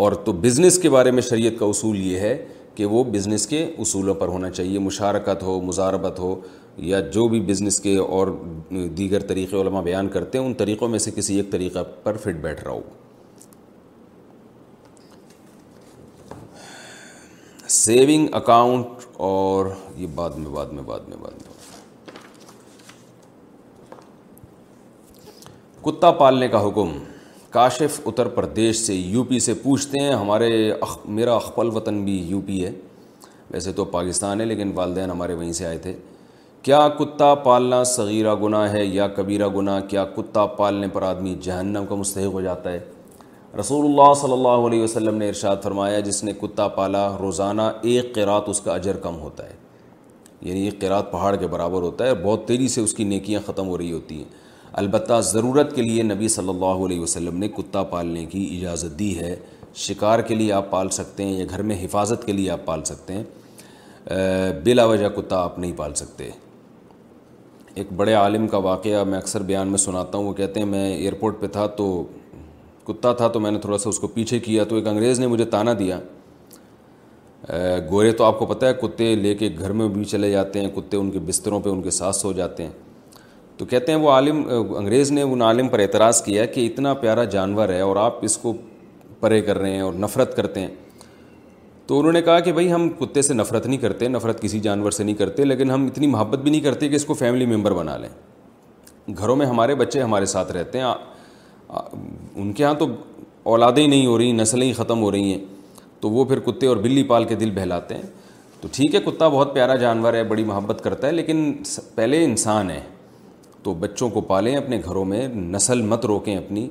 [0.00, 2.36] اور تو بزنس کے بارے میں شریعت کا اصول یہ ہے
[2.74, 6.34] کہ وہ بزنس کے اصولوں پر ہونا چاہیے مشارکت ہو مزاربت ہو
[6.90, 8.28] یا جو بھی بزنس کے اور
[8.98, 12.40] دیگر طریقے علماء بیان کرتے ہیں ان طریقوں میں سے کسی ایک طریقہ پر فٹ
[12.42, 12.80] بیٹھ رہا ہو
[17.82, 21.50] سیونگ اکاؤنٹ اور یہ بعد میں بعد میں بعد میں بعد میں
[25.84, 26.98] کتا پالنے کا حکم
[27.52, 30.50] کاشف اتر پردیش سے یو پی سے پوچھتے ہیں ہمارے
[30.82, 32.70] اخ میرا اخپل وطن بھی یو پی ہے
[33.50, 35.92] ویسے تو پاکستان ہے لیکن والدین ہمارے وہیں سے آئے تھے
[36.62, 41.84] کیا کتا پالنا صغیرہ گناہ ہے یا کبیرہ گناہ کیا کتا پالنے پر آدمی جہنم
[41.88, 42.80] کا مستحق ہو جاتا ہے
[43.60, 47.62] رسول اللہ صلی اللہ علیہ وسلم نے ارشاد فرمایا جس نے کتا پالا روزانہ
[47.92, 49.56] ایک قرات اس کا اجر کم ہوتا ہے
[50.48, 53.40] یعنی ایک قرات پہاڑ کے برابر ہوتا ہے اور بہت تیزی سے اس کی نیکیاں
[53.46, 54.40] ختم ہو رہی ہوتی ہیں
[54.80, 59.18] البتہ ضرورت کے لیے نبی صلی اللہ علیہ وسلم نے کتا پالنے کی اجازت دی
[59.18, 59.34] ہے
[59.86, 62.84] شکار کے لیے آپ پال سکتے ہیں یا گھر میں حفاظت کے لیے آپ پال
[62.84, 64.12] سکتے ہیں
[64.64, 66.28] بلا وجہ کتا آپ نہیں پال سکتے
[67.74, 70.84] ایک بڑے عالم کا واقعہ میں اکثر بیان میں سناتا ہوں وہ کہتے ہیں میں
[70.94, 71.86] ایئرپورٹ پہ تھا تو
[72.86, 75.26] کتا تھا تو میں نے تھوڑا سا اس کو پیچھے کیا تو ایک انگریز نے
[75.26, 75.98] مجھے تانا دیا
[77.90, 80.68] گورے تو آپ کو پتہ ہے کتے لے کے گھر میں بھی چلے جاتے ہیں
[80.76, 82.70] کتے ان کے بستروں پہ ان کے ساتھ سو جاتے ہیں
[83.62, 84.40] تو کہتے ہیں وہ عالم
[84.76, 88.36] انگریز نے ان عالم پر اعتراض کیا کہ اتنا پیارا جانور ہے اور آپ اس
[88.44, 88.52] کو
[89.20, 90.68] پرے کر رہے ہیں اور نفرت کرتے ہیں
[91.86, 94.90] تو انہوں نے کہا کہ بھائی ہم کتے سے نفرت نہیں کرتے نفرت کسی جانور
[94.96, 97.72] سے نہیں کرتے لیکن ہم اتنی محبت بھی نہیں کرتے کہ اس کو فیملی ممبر
[97.74, 98.08] بنا لیں
[99.18, 100.92] گھروں میں ہمارے بچے ہمارے ساتھ رہتے ہیں
[102.34, 102.86] ان کے ہاں تو
[103.54, 105.44] اولادیں نہیں ہو رہی نسلیں ہی ختم ہو رہی ہیں
[106.00, 108.06] تو وہ پھر کتے اور بلی پال کے دل بہلاتے ہیں
[108.60, 111.52] تو ٹھیک ہے کتا بہت پیارا جانور ہے بڑی محبت کرتا ہے لیکن
[111.94, 112.80] پہلے انسان ہے
[113.62, 116.68] تو بچوں کو پالیں اپنے گھروں میں نسل مت روکیں اپنی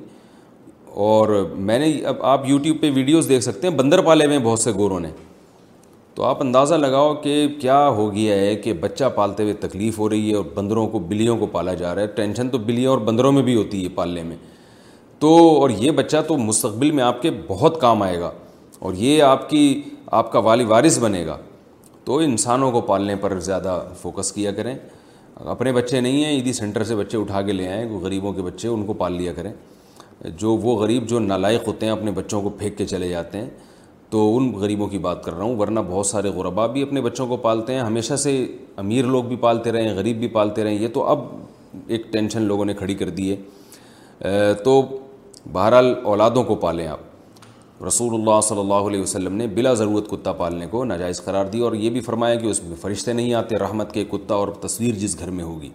[1.04, 1.28] اور
[1.68, 4.72] میں نے اب آپ یوٹیوب پہ ویڈیوز دیکھ سکتے ہیں بندر پالے میں بہت سے
[4.78, 5.08] گوروں نے
[6.14, 10.08] تو آپ اندازہ لگاؤ کہ کیا ہو گیا ہے کہ بچہ پالتے ہوئے تکلیف ہو
[10.10, 12.98] رہی ہے اور بندروں کو بلیوں کو پالا جا رہا ہے ٹینشن تو بلیوں اور
[13.06, 14.36] بندروں میں بھی ہوتی ہے پالنے میں
[15.18, 18.30] تو اور یہ بچہ تو مستقبل میں آپ کے بہت کام آئے گا
[18.86, 19.62] اور یہ آپ کی
[20.20, 21.36] آپ کا والی وارث بنے گا
[22.04, 24.74] تو انسانوں کو پالنے پر زیادہ فوکس کیا کریں
[25.50, 28.68] اپنے بچے نہیں ہیں عیدی سینٹر سے بچے اٹھا کے لے آئیں غریبوں کے بچے
[28.68, 29.52] ان کو پال لیا کریں
[30.38, 33.48] جو وہ غریب جو نالائق ہوتے ہیں اپنے بچوں کو پھینک کے چلے جاتے ہیں
[34.10, 37.26] تو ان غریبوں کی بات کر رہا ہوں ورنہ بہت سارے غربا بھی اپنے بچوں
[37.26, 38.34] کو پالتے ہیں ہمیشہ سے
[38.84, 41.24] امیر لوگ بھی پالتے رہے ہیں غریب بھی پالتے رہے ہیں یہ تو اب
[41.86, 44.80] ایک ٹینشن لوگوں نے کھڑی کر دی ہے تو
[45.52, 46.98] بہرحال اولادوں کو پالیں آپ
[47.86, 51.64] رسول اللہ صلی اللہ علیہ وسلم نے بلا ضرورت کتا پالنے کو ناجائز قرار دیا
[51.64, 54.94] اور یہ بھی فرمایا کہ اس میں فرشتے نہیں آتے رحمت کے کتا اور تصویر
[54.98, 55.70] جس گھر میں ہوگی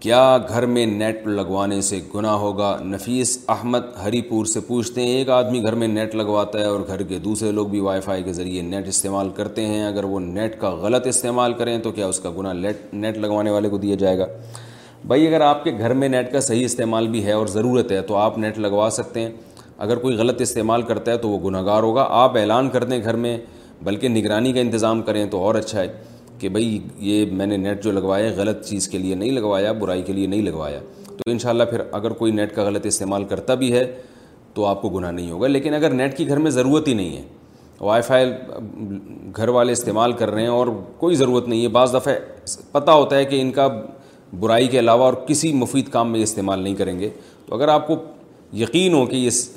[0.00, 5.14] کیا گھر میں نیٹ لگوانے سے گناہ ہوگا نفیس احمد ہری پور سے پوچھتے ہیں
[5.18, 8.22] ایک آدمی گھر میں نیٹ لگواتا ہے اور گھر کے دوسرے لوگ بھی وائی فائی
[8.22, 12.06] کے ذریعے نیٹ استعمال کرتے ہیں اگر وہ نیٹ کا غلط استعمال کریں تو کیا
[12.06, 12.52] اس کا گناہ
[12.92, 14.26] نیٹ لگوانے والے کو دیا جائے گا
[15.08, 18.00] بھائی اگر آپ کے گھر میں نیٹ کا صحیح استعمال بھی ہے اور ضرورت ہے
[18.08, 19.28] تو آپ نیٹ لگوا سکتے ہیں
[19.86, 23.02] اگر کوئی غلط استعمال کرتا ہے تو وہ گناہ گار ہوگا آپ اعلان کر دیں
[23.02, 23.36] گھر میں
[23.84, 25.86] بلکہ نگرانی کا انتظام کریں تو اور اچھا ہے
[26.38, 26.78] کہ بھائی
[27.10, 30.12] یہ میں نے نیٹ جو لگوایا ہے غلط چیز کے لیے نہیں لگوایا برائی کے
[30.12, 33.84] لیے نہیں لگوایا تو انشاءاللہ پھر اگر کوئی نیٹ کا غلط استعمال کرتا بھی ہے
[34.54, 37.16] تو آپ کو گناہ نہیں ہوگا لیکن اگر نیٹ کی گھر میں ضرورت ہی نہیں
[37.16, 37.22] ہے
[37.80, 38.26] وائی فائی
[39.36, 40.66] گھر والے استعمال کر رہے ہیں اور
[40.98, 42.12] کوئی ضرورت نہیں ہے بعض دفعہ
[42.72, 43.66] پتہ ہوتا ہے کہ ان کا
[44.40, 47.08] برائی کے علاوہ اور کسی مفید کام میں استعمال نہیں کریں گے
[47.46, 47.96] تو اگر آپ کو
[48.60, 49.48] یقین ہو کہ اس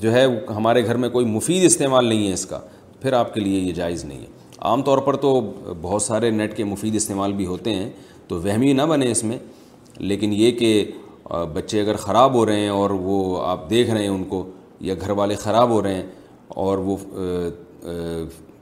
[0.00, 0.24] جو ہے
[0.56, 2.58] ہمارے گھر میں کوئی مفید استعمال نہیں ہے اس کا
[3.02, 4.26] پھر آپ کے لیے یہ جائز نہیں ہے
[4.68, 5.40] عام طور پر تو
[5.82, 7.90] بہت سارے نیٹ کے مفید استعمال بھی ہوتے ہیں
[8.28, 9.38] تو وہمی نہ بنے اس میں
[9.98, 10.90] لیکن یہ کہ
[11.52, 14.44] بچے اگر خراب ہو رہے ہیں اور وہ آپ دیکھ رہے ہیں ان کو
[14.80, 16.06] یا گھر والے خراب ہو رہے ہیں
[16.66, 16.96] اور وہ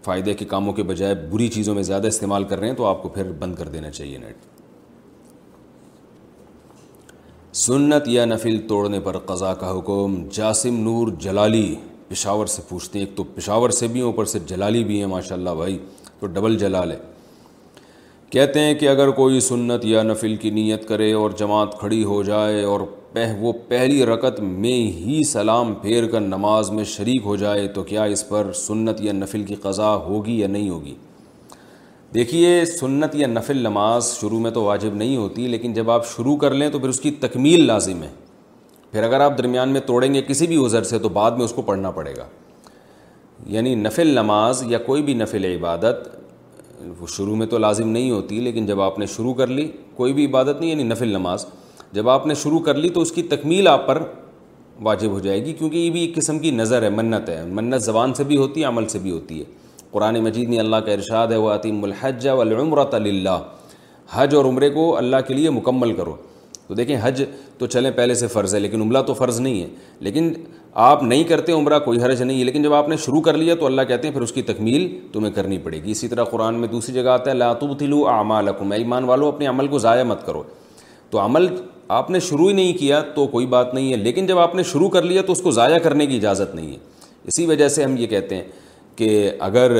[0.04, 3.02] فائدے کے کاموں کے بجائے بری چیزوں میں زیادہ استعمال کر رہے ہیں تو آپ
[3.02, 4.46] کو پھر بند کر دینا چاہیے نیٹ
[7.56, 11.74] سنت یا نفل توڑنے پر قضا کا حکم جاسم نور جلالی
[12.08, 15.50] پشاور سے پوچھتے ہیں ایک تو پشاور سے بھی اوپر سے جلالی بھی ہیں ماشاءاللہ
[15.56, 15.78] بھائی
[16.20, 16.96] تو ڈبل جلال ہے
[18.32, 22.22] کہتے ہیں کہ اگر کوئی سنت یا نفل کی نیت کرے اور جماعت کھڑی ہو
[22.22, 22.80] جائے اور
[23.12, 27.82] پہ وہ پہلی رکت میں ہی سلام پھیر کر نماز میں شریک ہو جائے تو
[27.82, 30.94] کیا اس پر سنت یا نفل کی قضا ہوگی یا نہیں ہوگی
[32.18, 36.34] دیکھیے سنت یا نفل نماز شروع میں تو واجب نہیں ہوتی لیکن جب آپ شروع
[36.44, 38.08] کر لیں تو پھر اس کی تکمیل لازم ہے
[38.92, 41.52] پھر اگر آپ درمیان میں توڑیں گے کسی بھی عذر سے تو بعد میں اس
[41.56, 42.24] کو پڑھنا پڑے گا
[43.56, 46.08] یعنی نفل نماز یا کوئی بھی نفل عبادت
[46.98, 50.12] وہ شروع میں تو لازم نہیں ہوتی لیکن جب آپ نے شروع کر لی کوئی
[50.18, 51.46] بھی عبادت نہیں یعنی نفل نماز
[52.00, 54.02] جب آپ نے شروع کر لی تو اس کی تکمیل آپ پر
[54.90, 57.82] واجب ہو جائے گی کیونکہ یہ بھی ایک قسم کی نظر ہے منت ہے منت
[57.88, 59.44] زبان سے بھی ہوتی ہے عمل سے بھی ہوتی ہے
[59.92, 63.38] قرآن مجید میں اللہ کا ارشاد ہے عطیم الحج والعمرۃ للہ
[64.12, 66.14] حج اور عمرے کو اللہ کے لیے مکمل کرو
[66.66, 67.22] تو دیکھیں حج
[67.58, 69.66] تو چلیں پہلے سے فرض ہے لیکن عمرہ تو فرض نہیں ہے
[70.06, 70.32] لیکن
[70.88, 73.54] آپ نہیں کرتے عمرہ کوئی حرج نہیں ہے لیکن جب آپ نے شروع کر لیا
[73.60, 76.54] تو اللہ کہتے ہیں پھر اس کی تکمیل تمہیں کرنی پڑے گی اسی طرح قرآن
[76.60, 80.42] میں دوسری جگہ آتا ہے اعمالکم اے ایمان والو اپنے عمل کو ضائع مت کرو
[81.10, 81.48] تو عمل
[81.98, 84.62] آپ نے شروع ہی نہیں کیا تو کوئی بات نہیں ہے لیکن جب آپ نے
[84.72, 86.76] شروع کر لیا تو اس کو ضائع کرنے کی اجازت نہیں ہے
[87.32, 88.42] اسی وجہ سے ہم یہ کہتے ہیں
[88.98, 89.10] کہ
[89.46, 89.72] اگر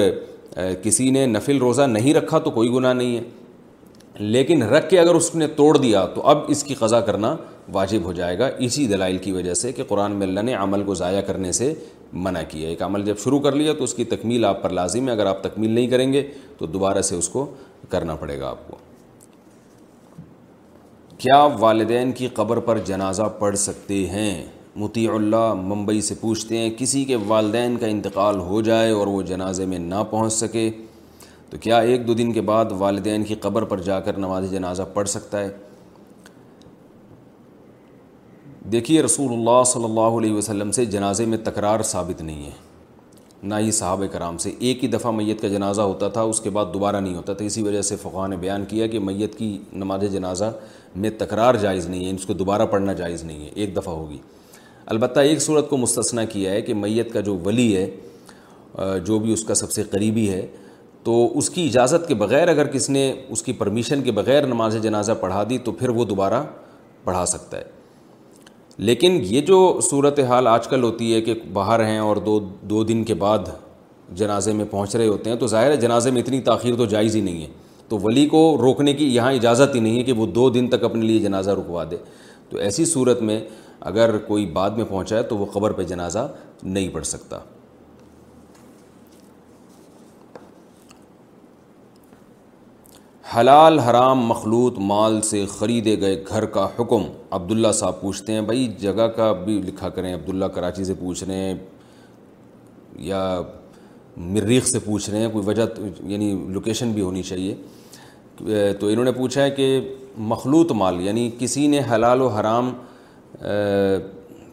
[0.83, 5.15] کسی نے نفل روزہ نہیں رکھا تو کوئی گناہ نہیں ہے لیکن رکھ کے اگر
[5.15, 7.35] اس نے توڑ دیا تو اب اس کی قضا کرنا
[7.73, 10.83] واجب ہو جائے گا اسی دلائل کی وجہ سے کہ قرآن میں اللہ نے عمل
[10.85, 11.73] کو ضائع کرنے سے
[12.27, 15.09] منع کیا ایک عمل جب شروع کر لیا تو اس کی تکمیل آپ پر لازم
[15.09, 16.23] ہے اگر آپ تکمیل نہیں کریں گے
[16.59, 17.47] تو دوبارہ سے اس کو
[17.89, 18.77] کرنا پڑے گا آپ کو
[21.25, 24.31] کیا والدین کی قبر پر جنازہ پڑھ سکتے ہیں
[24.77, 29.23] مطیع اللہ ممبئی سے پوچھتے ہیں کسی کے والدین کا انتقال ہو جائے اور وہ
[29.31, 30.71] جنازے میں نہ پہنچ سکے
[31.51, 34.83] تو کیا ایک دو دن کے بعد والدین کی قبر پر جا کر نماز جنازہ
[34.95, 35.49] پڑھ سکتا ہے
[38.73, 42.51] دیکھیے رسول اللہ صلی اللہ علیہ وسلم سے جنازے میں تکرار ثابت نہیں ہے
[43.49, 46.51] نہ ہی صحابہ کرام سے ایک ہی دفعہ میت کا جنازہ ہوتا تھا اس کے
[46.51, 49.57] بعد دوبارہ نہیں ہوتا تھا اسی وجہ سے فقہ نے بیان کیا کہ میت کی
[49.73, 50.51] نماز جنازہ
[51.05, 53.95] میں تکرار جائز نہیں ہے یعنی اس کو دوبارہ پڑھنا جائز نہیں ہے ایک دفعہ
[53.95, 54.19] ہوگی
[54.93, 59.33] البتہ ایک صورت کو مستثنا کیا ہے کہ میت کا جو ولی ہے جو بھی
[59.33, 60.47] اس کا سب سے قریبی ہے
[61.05, 64.77] تو اس کی اجازت کے بغیر اگر کس نے اس کی پرمیشن کے بغیر نماز
[64.83, 66.43] جنازہ پڑھا دی تو پھر وہ دوبارہ
[67.05, 67.77] پڑھا سکتا ہے
[68.91, 69.59] لیکن یہ جو
[69.91, 72.39] صورت حال آج کل ہوتی ہے کہ باہر ہیں اور دو
[72.71, 73.49] دو دن کے بعد
[74.19, 77.17] جنازے میں پہنچ رہے ہوتے ہیں تو ظاہر ہے جنازے میں اتنی تاخیر تو جائز
[77.17, 77.49] ہی نہیں ہے
[77.89, 80.85] تو ولی کو روکنے کی یہاں اجازت ہی نہیں ہے کہ وہ دو دن تک
[80.85, 81.97] اپنے لیے جنازہ رکوا دے
[82.51, 83.41] تو ایسی صورت میں
[83.91, 86.27] اگر کوئی بعد میں پہنچا ہے تو وہ قبر پہ جنازہ
[86.63, 87.39] نہیں پڑھ سکتا
[93.37, 97.03] حلال حرام مخلوط مال سے خریدے گئے گھر کا حکم
[97.37, 101.35] عبداللہ صاحب پوچھتے ہیں بھائی جگہ کا بھی لکھا کریں عبداللہ کراچی سے پوچھ رہے
[101.37, 101.55] ہیں
[103.11, 103.41] یا
[104.17, 105.63] مریخ سے پوچھ رہے ہیں کوئی وجہ
[106.13, 107.55] یعنی لوکیشن بھی ہونی چاہیے
[108.81, 109.69] تو انہوں نے پوچھا ہے کہ
[110.33, 112.73] مخلوط مال یعنی کسی نے حلال و حرام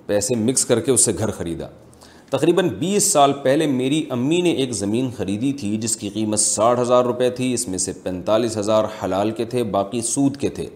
[0.07, 1.67] پیسے مکس کر کے اسے گھر خریدا
[2.29, 6.79] تقریباً بیس سال پہلے میری امی نے ایک زمین خریدی تھی جس کی قیمت ساٹھ
[6.79, 10.67] ہزار روپے تھی اس میں سے پینتالیس ہزار حلال کے تھے باقی سود کے تھے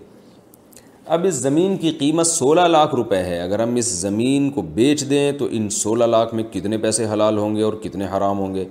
[1.16, 5.10] اب اس زمین کی قیمت سولہ لاکھ روپے ہے اگر ہم اس زمین کو بیچ
[5.10, 8.56] دیں تو ان سولہ لاکھ میں کتنے پیسے حلال ہوں گے اور کتنے حرام ہوں
[8.56, 8.66] گے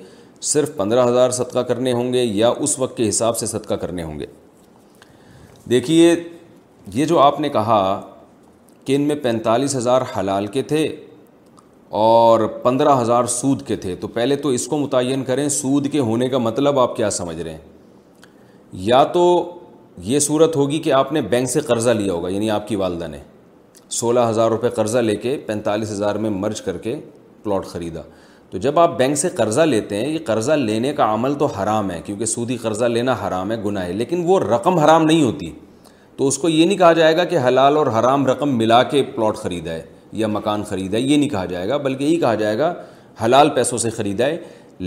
[0.50, 4.02] صرف پندرہ ہزار صدقہ کرنے ہوں گے یا اس وقت کے حساب سے صدقہ کرنے
[4.02, 4.26] ہوں گے
[5.70, 6.14] دیکھیے
[6.94, 7.78] یہ جو آپ نے کہا
[8.88, 10.83] کہ ان میں پینتالیس ہزار حلال کے تھے
[12.03, 15.98] اور پندرہ ہزار سود کے تھے تو پہلے تو اس کو متعین کریں سود کے
[16.11, 19.24] ہونے کا مطلب آپ کیا سمجھ رہے ہیں یا تو
[20.09, 23.09] یہ صورت ہوگی کہ آپ نے بینک سے قرضہ لیا ہوگا یعنی آپ کی والدہ
[23.09, 23.18] نے
[23.98, 26.98] سولہ ہزار روپے قرضہ لے کے پینتالیس ہزار میں مرج کر کے
[27.42, 28.03] پلاٹ خریدا
[28.51, 31.90] تو جب آپ بینک سے قرضہ لیتے ہیں یہ قرضہ لینے کا عمل تو حرام
[31.90, 35.51] ہے کیونکہ سودی قرضہ لینا حرام ہے گناہ ہے لیکن وہ رقم حرام نہیں ہوتی
[36.18, 39.02] تو اس کو یہ نہیں کہا جائے گا کہ حلال اور حرام رقم ملا کے
[39.14, 39.83] پلاٹ خریدا ہے
[40.20, 42.72] یا مکان خریدا ہے یہ نہیں کہا جائے گا بلکہ یہ کہا جائے گا
[43.24, 44.37] حلال پیسوں سے خریدا ہے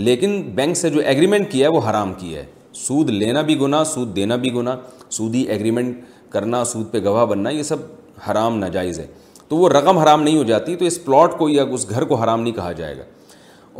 [0.08, 2.44] لیکن بینک سے جو ایگریمنٹ کیا ہے وہ حرام کیا ہے
[2.86, 4.76] سود لینا بھی گناہ سود دینا بھی گناہ
[5.16, 5.96] سودی ایگریمنٹ
[6.32, 7.80] کرنا سود پہ گواہ بننا یہ سب
[8.30, 9.06] حرام ناجائز ہے
[9.48, 12.22] تو وہ رقم حرام نہیں ہو جاتی تو اس پلاٹ کو یا اس گھر کو
[12.24, 13.02] حرام نہیں کہا جائے گا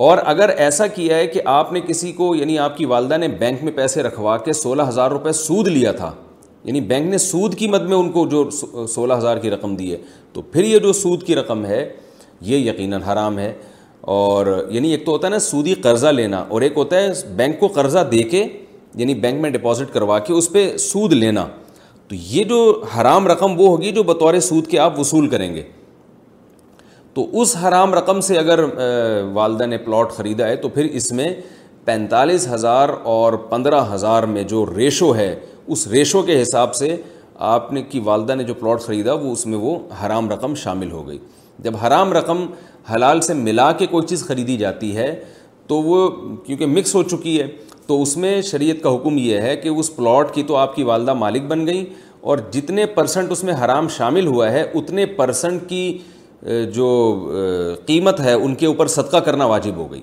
[0.08, 3.28] اور اگر ایسا کیا ہے کہ آپ نے کسی کو یعنی آپ کی والدہ نے
[3.38, 6.12] بینک میں پیسے رکھوا کے سولہ ہزار روپے سود لیا تھا
[6.64, 8.48] یعنی بینک نے سود کی مد میں ان کو جو
[8.92, 9.96] سولہ ہزار کی رقم دی ہے
[10.32, 11.88] تو پھر یہ جو سود کی رقم ہے
[12.50, 13.52] یہ یقیناً حرام ہے
[14.12, 17.58] اور یعنی ایک تو ہوتا ہے نا سودی قرضہ لینا اور ایک ہوتا ہے بینک
[17.60, 18.44] کو قرضہ دے کے
[18.98, 21.46] یعنی بینک میں ڈپازٹ کروا کے اس پہ سود لینا
[22.08, 22.60] تو یہ جو
[22.96, 25.62] حرام رقم وہ ہوگی جو بطور سود کے آپ وصول کریں گے
[27.14, 28.60] تو اس حرام رقم سے اگر
[29.34, 31.32] والدہ نے پلاٹ خریدا ہے تو پھر اس میں
[31.84, 35.34] پینتالیس ہزار اور پندرہ ہزار میں جو ریشو ہے
[35.70, 36.96] اس ریشو کے حساب سے
[37.50, 40.90] آپ نے کی والدہ نے جو پلاٹ خریدا وہ اس میں وہ حرام رقم شامل
[40.90, 41.18] ہو گئی
[41.64, 42.44] جب حرام رقم
[42.94, 45.14] حلال سے ملا کے کوئی چیز خریدی جاتی ہے
[45.66, 46.08] تو وہ
[46.46, 47.46] کیونکہ مکس ہو چکی ہے
[47.86, 50.82] تو اس میں شریعت کا حکم یہ ہے کہ اس پلاٹ کی تو آپ کی
[50.84, 51.84] والدہ مالک بن گئیں
[52.30, 55.98] اور جتنے پرسنٹ اس میں حرام شامل ہوا ہے اتنے پرسنٹ کی
[56.74, 56.88] جو
[57.86, 60.02] قیمت ہے ان کے اوپر صدقہ کرنا واجب ہو گئی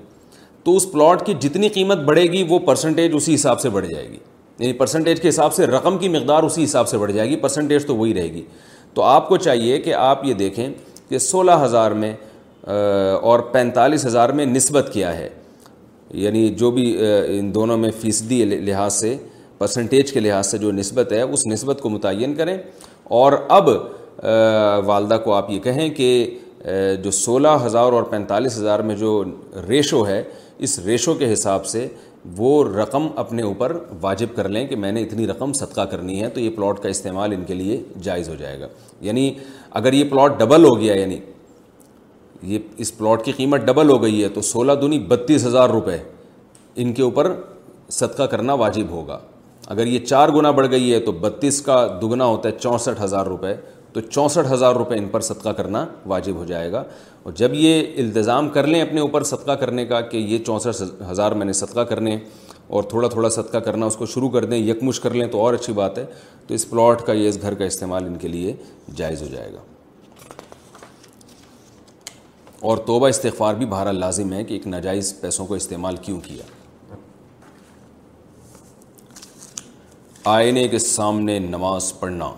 [0.64, 4.08] تو اس پلاٹ کی جتنی قیمت بڑھے گی وہ پرسنٹیج اسی حساب سے بڑھ جائے
[4.10, 4.18] گی
[4.60, 7.86] یعنی پرسنٹیج کے حساب سے رقم کی مقدار اسی حساب سے بڑھ جائے گی پرسنٹیج
[7.88, 8.42] تو وہی رہے گی
[8.94, 10.68] تو آپ کو چاہیے کہ آپ یہ دیکھیں
[11.10, 12.14] کہ سولہ ہزار میں
[13.28, 15.30] اور پینتالیس ہزار میں نسبت کیا ہے
[16.24, 16.86] یعنی جو بھی
[17.38, 19.16] ان دونوں میں فیصدی لحاظ سے
[19.58, 22.56] پرسنٹیج کے لحاظ سے جو نسبت ہے اس نسبت کو متعین کریں
[23.22, 23.70] اور اب
[24.88, 29.24] والدہ کو آپ یہ کہیں کہ جو سولہ ہزار اور پینتالیس ہزار میں جو
[29.68, 30.22] ریشو ہے
[30.68, 31.88] اس ریشو کے حساب سے
[32.38, 36.30] وہ رقم اپنے اوپر واجب کر لیں کہ میں نے اتنی رقم صدقہ کرنی ہے
[36.30, 38.68] تو یہ پلاٹ کا استعمال ان کے لیے جائز ہو جائے گا
[39.02, 39.32] یعنی
[39.80, 41.18] اگر یہ پلاٹ ڈبل ہو گیا یعنی
[42.54, 45.98] یہ اس پلاٹ کی قیمت ڈبل ہو گئی ہے تو سولہ دنی بتیس ہزار روپے
[46.82, 47.34] ان کے اوپر
[47.92, 49.20] صدقہ کرنا واجب ہوگا
[49.74, 53.26] اگر یہ چار گنا بڑھ گئی ہے تو بتیس کا دگنا ہوتا ہے چونسٹھ ہزار
[53.26, 53.54] روپے
[53.94, 56.84] تو چونسٹھ ہزار روپے ان پر صدقہ کرنا واجب ہو جائے گا
[57.24, 61.32] اور جب یہ التظام کر لیں اپنے اوپر صدقہ کرنے کا کہ یہ چونسٹھ ہزار
[61.40, 62.18] میں نے صدقہ کرنے
[62.78, 65.54] اور تھوڑا تھوڑا صدقہ کرنا اس کو شروع کر دیں یکمش کر لیں تو اور
[65.54, 66.06] اچھی بات ہے
[66.48, 68.54] تو اس پلاٹ کا یہ اس گھر کا استعمال ان کے لیے
[68.96, 69.60] جائز ہو جائے گا
[72.70, 76.46] اور توبہ استغفار بھی بہرحال لازم ہے کہ ایک ناجائز پیسوں کو استعمال کیوں کیا
[80.36, 82.32] آئینے کے سامنے نماز پڑھنا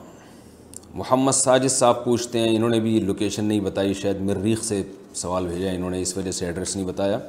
[0.96, 4.82] محمد ساجد صاحب پوچھتے ہیں انہوں نے بھی لوکیشن نہیں بتائی شاید مریخ سے
[5.16, 7.20] سوال بھیجا انہوں نے اس وجہ سے ایڈریس نہیں بتایا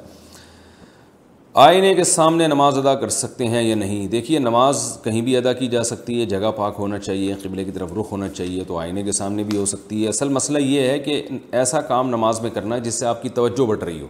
[1.67, 5.53] آئینے کے سامنے نماز ادا کر سکتے ہیں یا نہیں دیکھیے نماز کہیں بھی ادا
[5.53, 8.77] کی جا سکتی ہے جگہ پاک ہونا چاہیے قبلے کی طرف رخ ہونا چاہیے تو
[8.79, 11.21] آئینے کے سامنے بھی ہو سکتی ہے اصل مسئلہ یہ ہے کہ
[11.61, 14.07] ایسا کام نماز میں کرنا جس سے آپ کی توجہ بٹ رہی ہو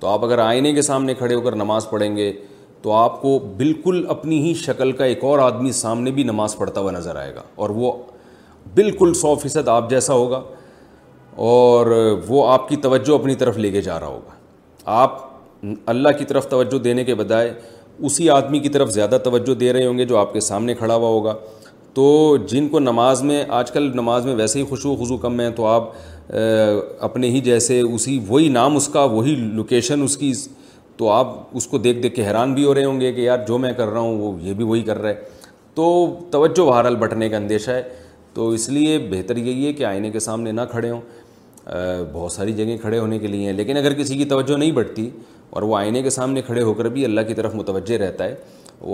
[0.00, 2.32] تو آپ اگر آئینے کے سامنے کھڑے ہو کر نماز پڑھیں گے
[2.82, 6.80] تو آپ کو بالکل اپنی ہی شکل کا ایک اور آدمی سامنے بھی نماز پڑھتا
[6.80, 7.92] ہوا نظر آئے گا اور وہ
[8.74, 10.42] بالکل سو فیصد آپ جیسا ہوگا
[11.50, 11.86] اور
[12.28, 14.34] وہ آپ کی توجہ اپنی طرف لے کے جا رہا ہوگا
[15.02, 15.18] آپ
[15.90, 17.52] اللہ کی طرف توجہ دینے کے بجائے
[18.06, 20.94] اسی آدمی کی طرف زیادہ توجہ دے رہے ہوں گے جو آپ کے سامنے کھڑا
[20.94, 21.34] ہوا ہوگا
[21.94, 22.06] تو
[22.50, 25.66] جن کو نماز میں آج کل نماز میں ویسے ہی خوشو خوشو کم ہیں تو
[25.66, 25.90] آپ
[27.08, 30.32] اپنے ہی جیسے اسی وہی نام اس کا وہی لوکیشن اس کی
[30.96, 33.38] تو آپ اس کو دیکھ دیکھ کے حیران بھی ہو رہے ہوں گے کہ یار
[33.48, 35.14] جو میں کر رہا ہوں وہ یہ بھی وہی کر رہا ہے
[35.74, 35.84] تو
[36.30, 37.82] توجہ بہرحال بٹنے کا اندیشہ ہے
[38.34, 41.00] تو اس لیے بہتر یہی ہے کہ آئینے کے سامنے نہ کھڑے ہوں
[42.12, 45.08] بہت ساری جگہیں کھڑے ہونے کے لیے ہیں لیکن اگر کسی کی توجہ نہیں بڑھتی
[45.56, 48.34] اور وہ آئینے کے سامنے کھڑے ہو کر بھی اللہ کی طرف متوجہ رہتا ہے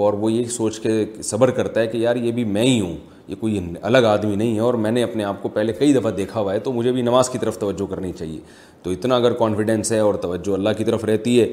[0.00, 0.92] اور وہ یہ سوچ کے
[1.24, 2.96] صبر کرتا ہے کہ یار یہ بھی میں ہی ہوں
[3.28, 6.10] یہ کوئی الگ آدمی نہیں ہے اور میں نے اپنے آپ کو پہلے کئی دفعہ
[6.20, 8.38] دیکھا ہوا ہے تو مجھے بھی نماز کی طرف توجہ کرنی چاہیے
[8.82, 11.46] تو اتنا اگر کانفیڈینس ہے اور توجہ اللہ کی طرف رہتی ہے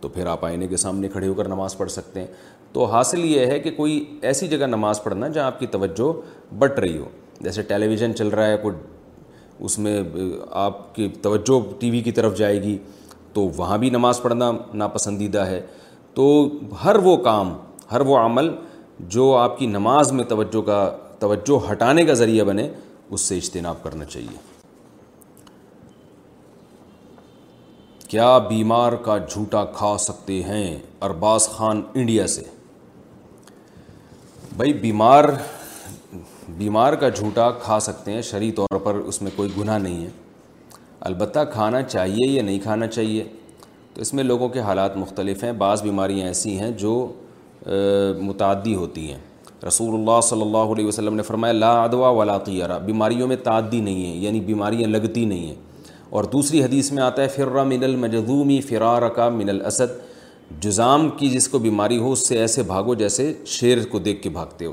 [0.00, 2.26] تو پھر آپ آئینے کے سامنے کھڑے ہو کر نماز پڑھ سکتے ہیں
[2.72, 6.12] تو حاصل یہ ہے کہ کوئی ایسی جگہ نماز پڑھنا جہاں آپ کی توجہ
[6.58, 7.08] بٹ رہی ہو
[7.40, 8.76] جیسے ٹیلی ویژن چل رہا ہے کوئی
[9.66, 10.00] اس میں
[10.64, 12.76] آپ کی توجہ ٹی وی کی طرف جائے گی
[13.32, 14.50] تو وہاں بھی نماز پڑھنا
[14.82, 15.60] ناپسندیدہ ہے
[16.14, 16.26] تو
[16.84, 17.52] ہر وہ کام
[17.92, 18.54] ہر وہ عمل
[19.16, 20.78] جو آپ کی نماز میں توجہ کا
[21.18, 22.68] توجہ ہٹانے کا ذریعہ بنے
[23.10, 24.36] اس سے اجتناب کرنا چاہیے
[28.08, 30.64] کیا بیمار کا جھوٹا کھا سکتے ہیں
[31.08, 32.42] ارباز خان انڈیا سے
[34.56, 35.24] بھائی بیمار
[36.56, 40.10] بیمار کا جھوٹا کھا سکتے ہیں شرعی طور پر اس میں کوئی گناہ نہیں ہے
[41.10, 43.24] البتہ کھانا چاہیے یا نہیں کھانا چاہیے
[43.94, 46.92] تو اس میں لوگوں کے حالات مختلف ہیں بعض بیماریاں ایسی ہیں جو
[48.22, 49.18] متعدی ہوتی ہیں
[49.66, 52.36] رسول اللہ صلی اللہ علیہ وسلم نے فرمایا لا ادوا ولا
[52.68, 55.54] را بیماریوں میں تعدی نہیں ہے یعنی بیماریاں لگتی نہیں ہیں
[56.18, 60.00] اور دوسری حدیث میں آتا ہے فرہ من المجذومی فرار کا من الاسد
[60.64, 64.28] جزام کی جس کو بیماری ہو اس سے ایسے بھاگو جیسے شیر کو دیکھ کے
[64.36, 64.72] بھاگتے ہو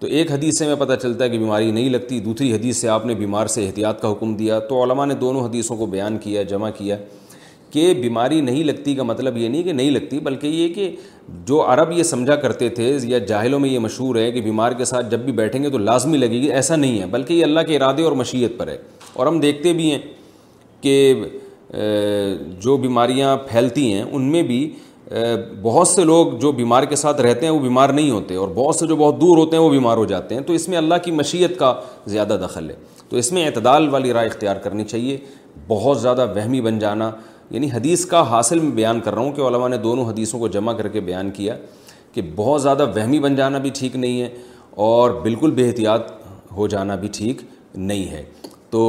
[0.00, 2.88] تو ایک حدیث سے میں پتہ چلتا ہے کہ بیماری نہیں لگتی دوسری حدیث سے
[2.88, 6.18] آپ نے بیمار سے احتیاط کا حکم دیا تو علماء نے دونوں حدیثوں کو بیان
[6.22, 6.96] کیا جمع کیا
[7.72, 10.90] کہ بیماری نہیں لگتی کا مطلب یہ نہیں کہ نہیں لگتی بلکہ یہ کہ
[11.46, 14.84] جو عرب یہ سمجھا کرتے تھے یا جاہلوں میں یہ مشہور ہے کہ بیمار کے
[14.84, 17.60] ساتھ جب بھی بیٹھیں گے تو لازمی لگے گی ایسا نہیں ہے بلکہ یہ اللہ
[17.66, 18.76] کے ارادے اور مشیت پر ہے
[19.14, 19.98] اور ہم دیکھتے بھی ہیں
[20.80, 21.24] کہ
[22.60, 24.62] جو بیماریاں پھیلتی ہیں ان میں بھی
[25.62, 28.76] بہت سے لوگ جو بیمار کے ساتھ رہتے ہیں وہ بیمار نہیں ہوتے اور بہت
[28.76, 30.94] سے جو بہت دور ہوتے ہیں وہ بیمار ہو جاتے ہیں تو اس میں اللہ
[31.04, 31.72] کی مشیت کا
[32.06, 32.74] زیادہ دخل ہے
[33.08, 35.16] تو اس میں اعتدال والی رائے اختیار کرنی چاہیے
[35.68, 37.10] بہت زیادہ وہمی بن جانا
[37.50, 40.48] یعنی حدیث کا حاصل میں بیان کر رہا ہوں کہ علماء نے دونوں حدیثوں کو
[40.56, 41.56] جمع کر کے بیان کیا
[42.14, 44.28] کہ بہت زیادہ وہمی بن جانا بھی ٹھیک نہیں ہے
[44.88, 46.10] اور بالکل بے احتیاط
[46.56, 47.42] ہو جانا بھی ٹھیک
[47.74, 48.24] نہیں ہے
[48.70, 48.82] تو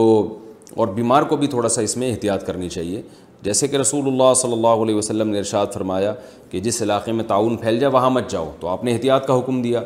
[0.76, 3.02] اور بیمار کو بھی تھوڑا سا اس میں احتیاط کرنی چاہیے
[3.48, 6.14] جیسے کہ رسول اللہ صلی اللہ علیہ وسلم نے ارشاد فرمایا
[6.50, 9.38] کہ جس علاقے میں تعاون پھیل جائے وہاں مت جاؤ تو آپ نے احتیاط کا
[9.40, 9.82] حکم دیا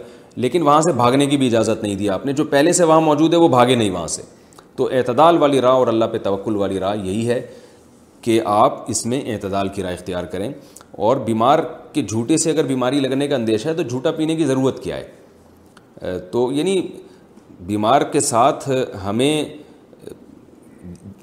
[0.46, 3.02] لیکن وہاں سے بھاگنے کی بھی اجازت نہیں دیا آپ نے جو پہلے سے وہاں
[3.10, 4.22] موجود ہے وہ بھاگے نہیں وہاں سے
[4.82, 7.40] تو اعتدال والی راہ اور اللہ پہ توکل والی راہ یہی ہے
[8.28, 10.50] کہ آپ اس میں اعتدال کی رائے اختیار کریں
[11.08, 11.60] اور بیمار
[11.94, 14.98] کے جھوٹے سے اگر بیماری لگنے کا اندیشہ ہے تو جھوٹا پینے کی ضرورت کیا
[14.98, 16.78] ہے تو یعنی
[17.70, 18.70] بیمار کے ساتھ
[19.06, 19.34] ہمیں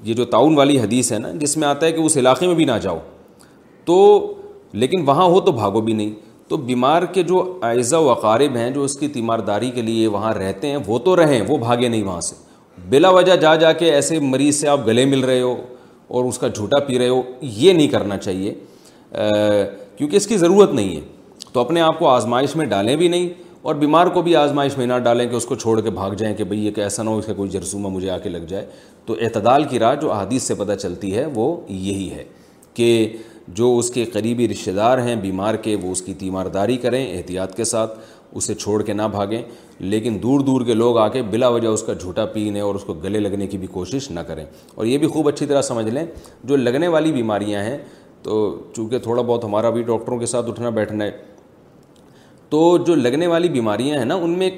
[0.03, 2.55] یہ جو تعاون والی حدیث ہے نا جس میں آتا ہے کہ اس علاقے میں
[2.55, 2.97] بھی نہ جاؤ
[3.85, 3.95] تو
[4.81, 6.09] لیکن وہاں ہو تو بھاگو بھی نہیں
[6.47, 10.33] تو بیمار کے جو اعزہ و اقارب ہیں جو اس کی تیمارداری کے لیے وہاں
[10.33, 12.35] رہتے ہیں وہ تو رہیں وہ بھاگے نہیں وہاں سے
[12.89, 15.55] بلا وجہ جا جا کے ایسے مریض سے آپ گلے مل رہے ہو
[16.17, 18.53] اور اس کا جھوٹا پی رہے ہو یہ نہیں کرنا چاہیے
[19.97, 21.01] کیونکہ اس کی ضرورت نہیں ہے
[21.53, 23.27] تو اپنے آپ کو آزمائش میں ڈالیں بھی نہیں
[23.69, 26.33] اور بیمار کو بھی آزمائش میں نہ ڈالیں کہ اس کو چھوڑ کے بھاگ جائیں
[26.35, 28.65] کہ بھئی یہ ایسا نہ ہو اس کا کوئی جرسومہ مجھے آ کے لگ جائے
[29.05, 32.23] تو اعتدال کی راہ جو احادیث سے پتہ چلتی ہے وہ یہی ہے
[32.75, 32.87] کہ
[33.59, 37.55] جو اس کے قریبی رشتہ دار ہیں بیمار کے وہ اس کی تیمارداری کریں احتیاط
[37.57, 37.99] کے ساتھ
[38.35, 39.41] اسے چھوڑ کے نہ بھاگیں
[39.79, 42.83] لیکن دور دور کے لوگ آ کے بلا وجہ اس کا جھوٹا پینے اور اس
[42.85, 45.87] کو گلے لگنے کی بھی کوشش نہ کریں اور یہ بھی خوب اچھی طرح سمجھ
[45.89, 46.05] لیں
[46.43, 47.77] جو لگنے والی بیماریاں ہیں
[48.23, 48.39] تو
[48.75, 51.11] چونکہ تھوڑا بہت ہمارا بھی ڈاکٹروں کے ساتھ اٹھنا بیٹھنا ہے
[52.49, 54.49] تو جو لگنے والی بیماریاں ہیں نا ان میں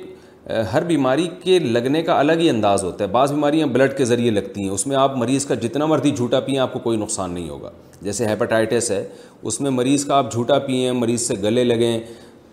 [0.74, 4.32] ہر بیماری کے لگنے کا الگ ہی انداز ہوتا ہے بعض بیماریاں بلڈ کے ذریعے
[4.32, 7.32] لگتی ہیں اس میں آپ مریض کا جتنا مرضی جھوٹا پئیں آپ کو کوئی نقصان
[7.34, 7.70] نہیں ہوگا
[8.02, 9.04] جیسے ہیپاٹائٹس ہے
[9.50, 12.00] اس میں مریض کا آپ جھوٹا پئیں مریض سے گلے لگیں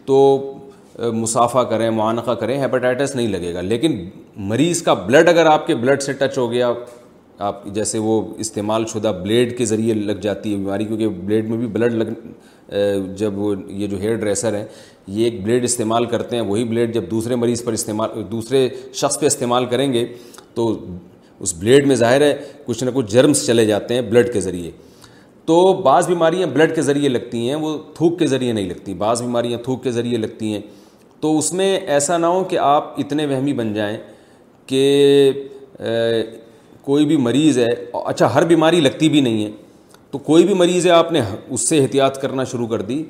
[0.07, 0.19] تو
[1.15, 3.97] مسافہ کریں معانقہ کریں ہیپاٹائٹس نہیں لگے گا لیکن
[4.53, 6.73] مریض کا بلڈ اگر آپ کے بلڈ سے ٹچ ہو گیا
[7.49, 11.59] آپ جیسے وہ استعمال شدہ بلیڈ کے ذریعے لگ جاتی ہے بیماری کیونکہ بلیڈ میں
[11.59, 12.11] بھی بلڈ لگ
[13.17, 14.65] جب وہ یہ جو ہیئر ڈریسر ہیں
[15.09, 19.19] یہ ایک بلیڈ استعمال کرتے ہیں وہی بلیڈ جب دوسرے مریض پر استعمال دوسرے شخص
[19.21, 20.05] پہ استعمال کریں گے
[20.55, 20.73] تو
[21.41, 22.35] اس بلیڈ میں ظاہر ہے
[22.67, 24.71] کچھ نہ کچھ جرمس چلے جاتے ہیں بلڈ کے ذریعے
[25.47, 29.23] تو بعض بیماریاں بلڈ کے ذریعے لگتی ہیں وہ تھوک کے ذریعے نہیں لگتی بعض
[29.23, 30.61] بیماریاں تھوک کے ذریعے لگتی ہیں
[31.21, 33.97] تو اس میں ایسا نہ ہو کہ آپ اتنے وہمی بن جائیں
[34.67, 34.83] کہ
[36.89, 37.69] کوئی بھی مریض ہے
[38.05, 39.51] اچھا ہر بیماری لگتی بھی نہیں ہے
[40.11, 43.03] تو کوئی بھی مریض ہے آپ نے اس سے احتیاط کرنا شروع کر دی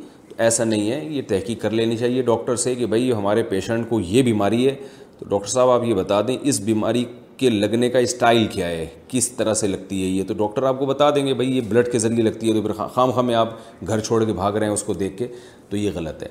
[0.47, 3.99] ایسا نہیں ہے یہ تحقیق کر لینی چاہیے ڈاکٹر سے کہ بھائی ہمارے پیشنٹ کو
[4.01, 4.74] یہ بیماری ہے
[5.18, 7.05] تو ڈاکٹر صاحب آپ یہ بتا دیں اس بیماری
[7.36, 10.78] کے لگنے کا اسٹائل کیا ہے کس طرح سے لگتی ہے یہ تو ڈاکٹر آپ
[10.78, 13.34] کو بتا دیں گے بھائی یہ بلڈ کے ذریعے لگتی ہے تو پھر خام میں
[13.34, 13.55] آپ
[13.86, 15.26] گھر چھوڑ کے بھاگ رہے ہیں اس کو دیکھ کے
[15.70, 16.28] تو یہ غلط ہے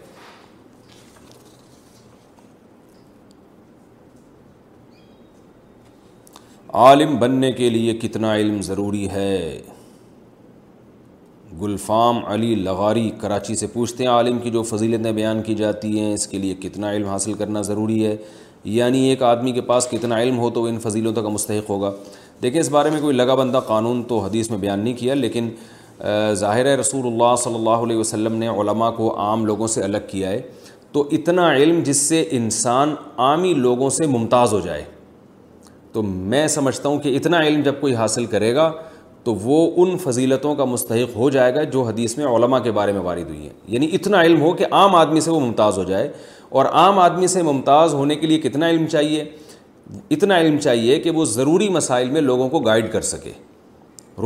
[6.85, 9.31] عالم بننے کے لیے کتنا علم ضروری ہے
[11.61, 16.13] گلفام علی لغاری کراچی سے پوچھتے ہیں عالم کی جو فضیلتیں بیان کی جاتی ہیں
[16.13, 18.15] اس کے لیے کتنا علم حاصل کرنا ضروری ہے
[18.75, 21.91] یعنی ایک آدمی کے پاس کتنا علم ہو تو ان فضیلتوں کا مستحق ہوگا
[22.41, 25.49] دیکھیں اس بارے میں کوئی لگا بندہ قانون تو حدیث میں بیان نہیں کیا لیکن
[26.39, 30.29] ظاہر رسول اللہ صلی اللہ علیہ وسلم نے علماء کو عام لوگوں سے الگ کیا
[30.29, 30.41] ہے
[30.91, 32.93] تو اتنا علم جس سے انسان
[33.29, 34.83] عامی لوگوں سے ممتاز ہو جائے
[35.93, 36.03] تو
[36.33, 38.71] میں سمجھتا ہوں کہ اتنا علم جب کوئی حاصل کرے گا
[39.27, 42.91] تو وہ ان فضیلتوں کا مستحق ہو جائے گا جو حدیث میں علماء کے بارے
[42.93, 45.83] میں وارد ہوئی ہیں یعنی اتنا علم ہو کہ عام آدمی سے وہ ممتاز ہو
[45.89, 46.07] جائے
[46.59, 49.23] اور عام آدمی سے ممتاز ہونے کے لیے کتنا علم چاہیے
[50.15, 53.31] اتنا علم چاہیے کہ وہ ضروری مسائل میں لوگوں کو گائیڈ کر سکے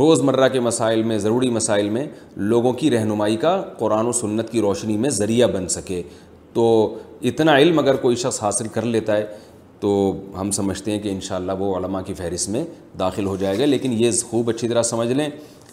[0.02, 2.06] روز مرہ کے مسائل میں ضروری مسائل میں
[2.52, 6.02] لوگوں کی رہنمائی کا قرآن و سنت کی روشنی میں ذریعہ بن سکے
[6.52, 6.68] تو
[7.30, 9.26] اتنا علم اگر کوئی شخص حاصل کر لیتا ہے
[9.82, 9.92] تو
[10.40, 12.64] ہم سمجھتے ہیں کہ انشاءاللہ وہ علماء کی فہرست میں
[12.98, 15.28] داخل ہو جائے گا لیکن یہ خوب اچھی طرح سمجھ لیں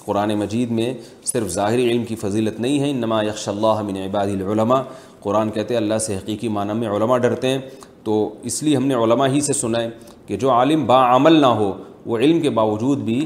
[0.05, 0.93] قرآن مجید میں
[1.31, 4.81] صرف ظاہری علم کی فضیلت نہیں ہے انما یکش اللہ من عبادی العلماء
[5.23, 7.59] قرآن کہتے ہیں اللہ سے حقیقی معنی میں علماء ڈرتے ہیں
[8.03, 8.15] تو
[8.49, 9.89] اس لیے ہم نے علماء ہی سے سنا ہے
[10.27, 11.71] کہ جو عالم با عمل نہ ہو
[12.05, 13.19] وہ علم کے باوجود بھی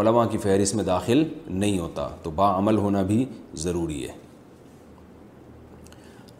[0.00, 3.24] علماء کی فہرست میں داخل نہیں ہوتا تو با عمل ہونا بھی
[3.66, 4.12] ضروری ہے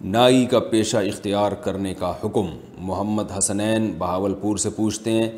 [0.04, 2.46] نائی کا پیشہ اختیار کرنے کا حکم
[2.86, 5.30] محمد حسنین بہاول پور سے پوچھتے ہیں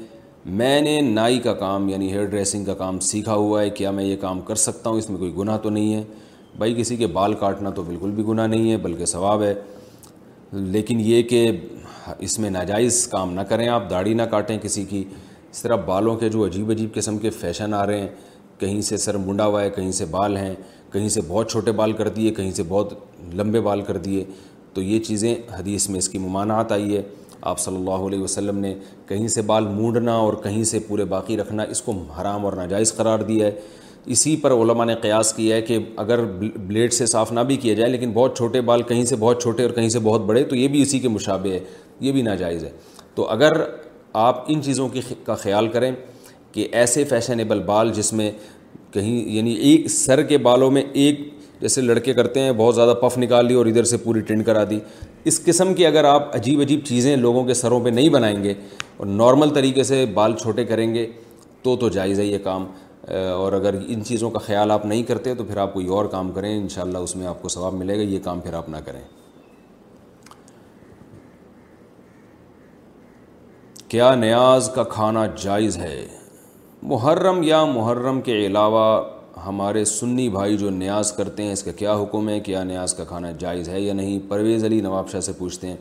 [0.56, 4.04] میں نے نائی کا کام یعنی ہیئر ڈریسنگ کا کام سیکھا ہوا ہے کیا میں
[4.04, 6.02] یہ کام کر سکتا ہوں اس میں کوئی گناہ تو نہیں ہے
[6.58, 9.54] بھائی کسی کے بال کاٹنا تو بالکل بھی گناہ نہیں ہے بلکہ ثواب ہے
[10.52, 11.50] لیکن یہ کہ
[12.18, 15.04] اس میں ناجائز کام نہ کریں آپ داڑھی نہ کاٹیں کسی کی
[15.50, 18.08] اس طرح بالوں کے جو عجیب عجیب قسم کے فیشن آ رہے ہیں
[18.60, 20.54] کہیں سے سر منڈا ہوا ہے کہیں سے بال ہیں
[20.92, 22.92] کہیں سے بہت چھوٹے بال کر دیے کہیں سے بہت
[23.36, 24.24] لمبے بال کر دیے
[24.74, 27.02] تو یہ چیزیں حدیث میں اس کی ممانعت آئی ہے
[27.50, 28.74] آپ صلی اللہ علیہ وسلم نے
[29.08, 32.94] کہیں سے بال مونڈنا اور کہیں سے پورے باقی رکھنا اس کو حرام اور ناجائز
[32.96, 33.60] قرار دیا ہے
[34.14, 36.22] اسی پر علماء نے قیاس کیا ہے کہ اگر
[36.66, 39.62] بلیڈ سے صاف نہ بھی کیا جائے لیکن بہت چھوٹے بال کہیں سے بہت چھوٹے
[39.62, 41.58] اور کہیں سے بہت بڑے تو یہ بھی اسی کے مشابہ ہے
[42.00, 42.70] یہ بھی ناجائز ہے
[43.14, 43.60] تو اگر
[44.26, 45.90] آپ ان چیزوں کی کا خیال کریں
[46.52, 48.30] کہ ایسے فیشنیبل بال جس میں
[48.92, 51.20] کہیں یعنی ایک سر کے بالوں میں ایک
[51.60, 54.62] جیسے لڑکے کرتے ہیں بہت زیادہ پف نکال لی اور ادھر سے پوری ٹینڈ کرا
[54.70, 54.78] دی
[55.32, 58.54] اس قسم کی اگر آپ عجیب عجیب چیزیں لوگوں کے سروں پہ نہیں بنائیں گے
[58.98, 61.06] اور نارمل طریقے سے بال چھوٹے کریں گے
[61.62, 62.66] تو تو جائز ہے یہ کام
[63.32, 66.30] اور اگر ان چیزوں کا خیال آپ نہیں کرتے تو پھر آپ کوئی اور کام
[66.32, 69.00] کریں انشاءاللہ اس میں آپ کو ثواب ملے گا یہ کام پھر آپ نہ کریں
[73.88, 75.96] کیا نیاز کا کھانا جائز ہے
[76.82, 78.82] محرم یا محرم کے علاوہ
[79.46, 83.04] ہمارے سنی بھائی جو نیاز کرتے ہیں اس کا کیا حکم ہے کیا نیاز کا
[83.04, 85.76] کھانا جائز ہے یا نہیں پرویز علی نواب شاہ سے پوچھتے ہیں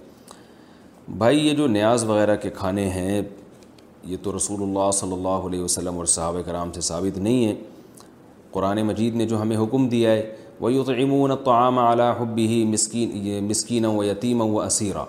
[1.17, 3.21] بھائی یہ جو نیاز وغیرہ کے کھانے ہیں
[4.05, 7.53] یہ تو رسول اللہ صلی اللہ علیہ وسلم اور صحابہ کرام سے ثابت نہیں ہے
[8.51, 10.29] قرآن مجید نے جو ہمیں حکم دیا ہے
[10.59, 15.03] وہی تو امون تو عام عالیہ بھی مسکین مسکینہ و یتیم و اسیرہ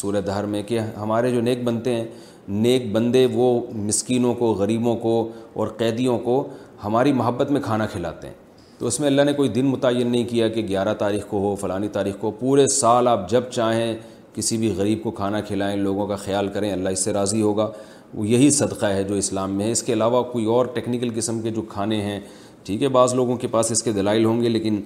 [0.00, 2.04] صورت دھر میں کہ ہمارے جو نیک بنتے ہیں
[2.50, 3.46] نیک بندے وہ
[3.86, 5.16] مسکینوں کو غریبوں کو
[5.54, 6.42] اور قیدیوں کو
[6.84, 8.34] ہماری محبت میں کھانا کھلاتے ہیں
[8.78, 11.54] تو اس میں اللہ نے کوئی دن متعین نہیں کیا کہ گیارہ تاریخ کو ہو
[11.60, 13.94] فلانی تاریخ کو پورے سال آپ جب چاہیں
[14.34, 17.70] کسی بھی غریب کو کھانا کھلائیں لوگوں کا خیال کریں اللہ اس سے راضی ہوگا
[18.14, 21.40] وہ یہی صدقہ ہے جو اسلام میں ہے اس کے علاوہ کوئی اور ٹیکنیکل قسم
[21.42, 22.18] کے جو کھانے ہیں
[22.64, 24.80] ٹھیک ہے بعض لوگوں کے پاس اس کے دلائل ہوں گے لیکن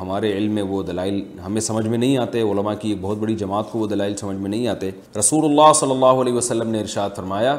[0.00, 3.34] ہمارے علم میں وہ دلائل ہمیں سمجھ میں نہیں آتے علماء کی ایک بہت بڑی
[3.36, 6.80] جماعت کو وہ دلائل سمجھ میں نہیں آتے رسول اللہ صلی اللہ علیہ وسلم نے
[6.80, 7.56] ارشاد فرمایا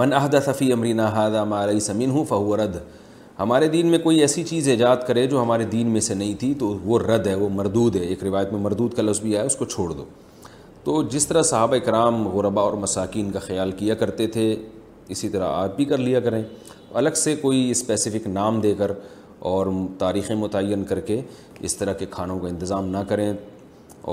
[0.00, 2.76] من اہدا صفی امرینا ہادہ مار سمین ہوں فہو رد
[3.38, 6.52] ہمارے دین میں کوئی ایسی چیز ایجاد کرے جو ہمارے دین میں سے نہیں تھی
[6.60, 9.44] تو وہ رد ہے وہ مردود ہے ایک روایت میں مردود کا لفظ بھی آیا
[9.46, 10.04] اس کو چھوڑ دو
[10.84, 14.54] تو جس طرح صحابہ کرام غربا اور مساکین کا خیال کیا کرتے تھے
[15.14, 16.42] اسی طرح آپ بھی کر لیا کریں
[16.96, 18.92] الگ سے کوئی اسپیسیفک نام دے کر
[19.48, 19.66] اور
[19.98, 21.20] تاریخیں متعین کر کے
[21.66, 23.32] اس طرح کے کھانوں کا انتظام نہ کریں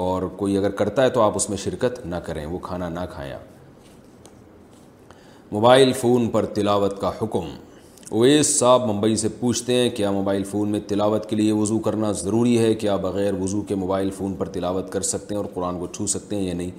[0.03, 2.99] اور کوئی اگر کرتا ہے تو آپ اس میں شرکت نہ کریں وہ کھانا نہ
[3.13, 3.53] کھائیں آپ
[5.53, 7.47] موبائل فون پر تلاوت کا حکم
[8.15, 12.11] اویس صاحب ممبئی سے پوچھتے ہیں کیا موبائل فون میں تلاوت کے لیے وضو کرنا
[12.23, 15.79] ضروری ہے کیا بغیر وضو کے موبائل فون پر تلاوت کر سکتے ہیں اور قرآن
[15.79, 16.71] کو چھو سکتے ہیں یا نہیں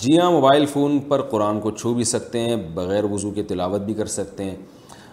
[0.00, 3.80] جی ہاں موبائل فون پر قرآن کو چھو بھی سکتے ہیں بغیر وضو کے تلاوت
[3.90, 4.56] بھی کر سکتے ہیں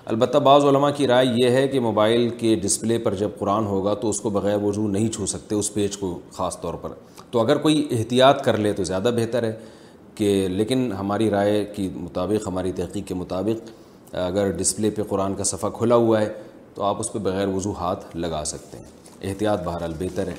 [0.07, 3.93] البتہ بعض علماء کی رائے یہ ہے کہ موبائل کے ڈسپلے پر جب قرآن ہوگا
[4.01, 6.89] تو اس کو بغیر وضو نہیں چھو سکتے اس پیج کو خاص طور پر
[7.31, 9.55] تو اگر کوئی احتیاط کر لے تو زیادہ بہتر ہے
[10.15, 15.43] کہ لیکن ہماری رائے کی مطابق ہماری تحقیق کے مطابق اگر ڈسپلے پہ قرآن کا
[15.43, 16.31] صفحہ کھلا ہوا ہے
[16.75, 20.33] تو آپ اس پہ بغیر وضو ہاتھ لگا سکتے ہیں احتیاط بہرحال بہتر ہے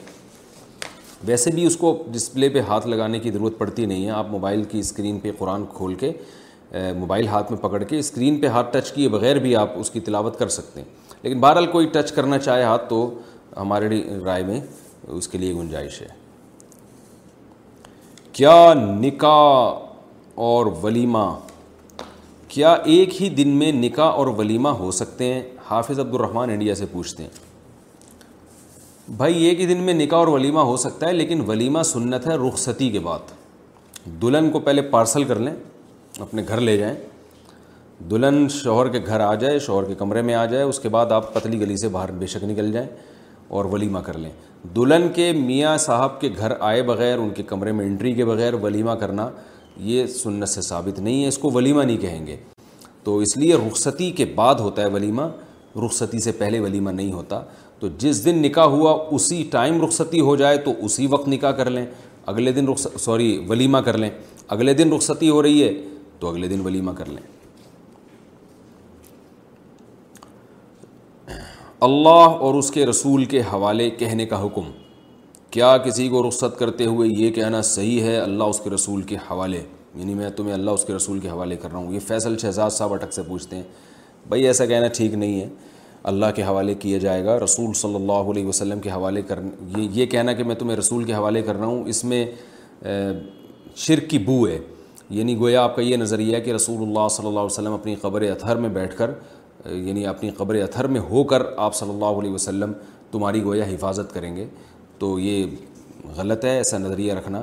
[1.27, 4.63] ویسے بھی اس کو ڈسپلے پہ ہاتھ لگانے کی ضرورت پڑتی نہیں ہے آپ موبائل
[4.71, 6.13] کی اسکرین پہ قرآن کھول کے
[6.73, 10.01] موبائل ہاتھ میں پکڑ کے اسکرین پہ ہاتھ ٹچ کیے بغیر بھی آپ اس کی
[10.09, 10.89] تلاوت کر سکتے ہیں
[11.23, 13.03] لیکن بہرحال کوئی ٹچ کرنا چاہے ہاتھ تو
[13.57, 14.61] ہمارے رائے میں
[15.07, 16.07] اس کے لیے گنجائش ہے
[18.33, 19.79] کیا نکاح
[20.51, 21.25] اور ولیمہ
[22.49, 26.75] کیا ایک ہی دن میں نکاح اور ولیمہ ہو سکتے ہیں حافظ عبد الرحمٰن انڈیا
[26.75, 27.49] سے پوچھتے ہیں
[29.17, 32.35] بھائی ایک ہی دن میں نکاح اور ولیمہ ہو سکتا ہے لیکن ولیمہ سنت ہے
[32.49, 33.33] رخصتی کے بعد
[34.23, 35.55] دلہن کو پہلے پارسل کر لیں
[36.23, 36.95] اپنے گھر لے جائیں
[38.11, 41.13] دلہن شوہر کے گھر آ جائے شوہر کے کمرے میں آ جائے اس کے بعد
[41.13, 42.87] آپ پتلی گلی سے باہر بے شک نکل جائیں
[43.57, 44.31] اور ولیمہ کر لیں
[44.77, 48.55] دلہن کے میاں صاحب کے گھر آئے بغیر ان کے کمرے میں انٹری کے بغیر
[48.63, 49.29] ولیمہ کرنا
[49.91, 52.37] یہ سنت سے ثابت نہیں ہے اس کو ولیمہ نہیں کہیں گے
[53.05, 55.27] تو اس لیے رخصتی کے بعد ہوتا ہے ولیمہ
[55.85, 57.41] رخصتی سے پہلے ولیمہ نہیں ہوتا
[57.81, 61.71] تو جس دن نکاح ہوا اسی ٹائم رخصتی ہو جائے تو اسی وقت نکاح کر
[61.71, 61.85] لیں
[62.33, 64.11] اگلے دن رخص سوری ولیمہ کر لیں
[64.57, 65.73] اگلے دن رخصتی ہو رہی ہے
[66.21, 67.23] تو اگلے دن ولیمہ کر لیں
[71.89, 74.71] اللہ اور اس کے رسول کے حوالے کہنے کا حکم
[75.51, 79.17] کیا کسی کو رخصت کرتے ہوئے یہ کہنا صحیح ہے اللہ اس کے رسول کے
[79.31, 79.59] حوالے
[79.95, 82.71] یعنی میں تمہیں اللہ اس کے رسول کے حوالے کر رہا ہوں یہ فیصل شہزاد
[82.71, 83.63] صاحب اٹک سے پوچھتے ہیں
[84.29, 85.49] بھائی ایسا کہنا ٹھیک نہیں ہے
[86.11, 89.39] اللہ کے حوالے کیا جائے گا رسول صلی اللہ علیہ وسلم کے حوالے کر
[89.95, 92.25] یہ کہنا کہ میں تمہیں رسول کے حوالے کر رہا ہوں اس میں
[93.87, 94.59] شرک کی بو ہے
[95.11, 97.95] یعنی گویا آپ کا یہ نظریہ ہے کہ رسول اللہ صلی اللہ علیہ وسلم اپنی
[98.03, 99.11] قبر اتھر میں بیٹھ کر
[99.71, 102.73] یعنی اپنی قبر اتھر میں ہو کر آپ صلی اللہ علیہ وسلم
[103.13, 104.47] تمہاری گویا حفاظت کریں گے
[104.99, 105.47] تو یہ
[106.17, 107.43] غلط ہے ایسا نظریہ رکھنا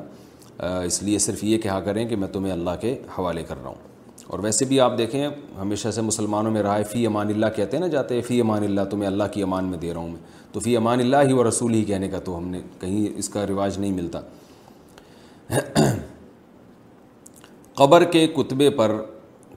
[0.85, 3.85] اس لیے صرف یہ کہا کریں کہ میں تمہیں اللہ کے حوالے کر رہا ہوں
[4.27, 5.25] اور ویسے بھی آپ دیکھیں
[5.59, 8.63] ہمیشہ سے مسلمانوں میں رائے فی امان اللہ کہتے ہیں نا جاتے ہیں فی امان
[8.63, 10.19] اللہ تمہیں اللہ کی امان میں دے رہا ہوں میں
[10.51, 13.29] تو فی امان اللہ ہی و رسول ہی کہنے کا تو ہم نے کہیں اس
[13.29, 14.19] کا رواج نہیں ملتا
[17.79, 18.91] قبر کے کتبے پر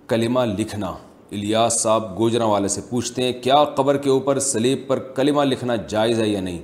[0.08, 0.86] کلمہ لکھنا
[1.32, 5.76] الیاس صاحب گوجرا والے سے پوچھتے ہیں کیا قبر کے اوپر سلیب پر کلمہ لکھنا
[5.92, 6.58] جائز ہے یا نہیں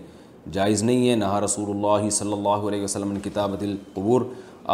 [0.53, 4.23] جائز نہیں ہے نہ رسول اللہ صلی اللہ علیہ وسلم نے کتاب دل قبور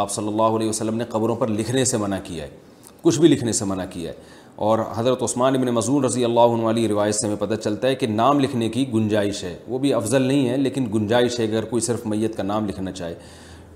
[0.02, 2.48] آپ صلی اللہ علیہ وسلم نے قبروں پر لکھنے سے منع کیا ہے
[3.02, 4.16] کچھ بھی لکھنے سے منع کیا ہے
[4.68, 7.94] اور حضرت عثمان ابن مضمون رضی اللہ عنہ عنہی روایت سے ہمیں پتہ چلتا ہے
[8.02, 11.64] کہ نام لکھنے کی گنجائش ہے وہ بھی افضل نہیں ہے لیکن گنجائش ہے اگر
[11.70, 13.14] کوئی صرف میت کا نام لکھنا چاہے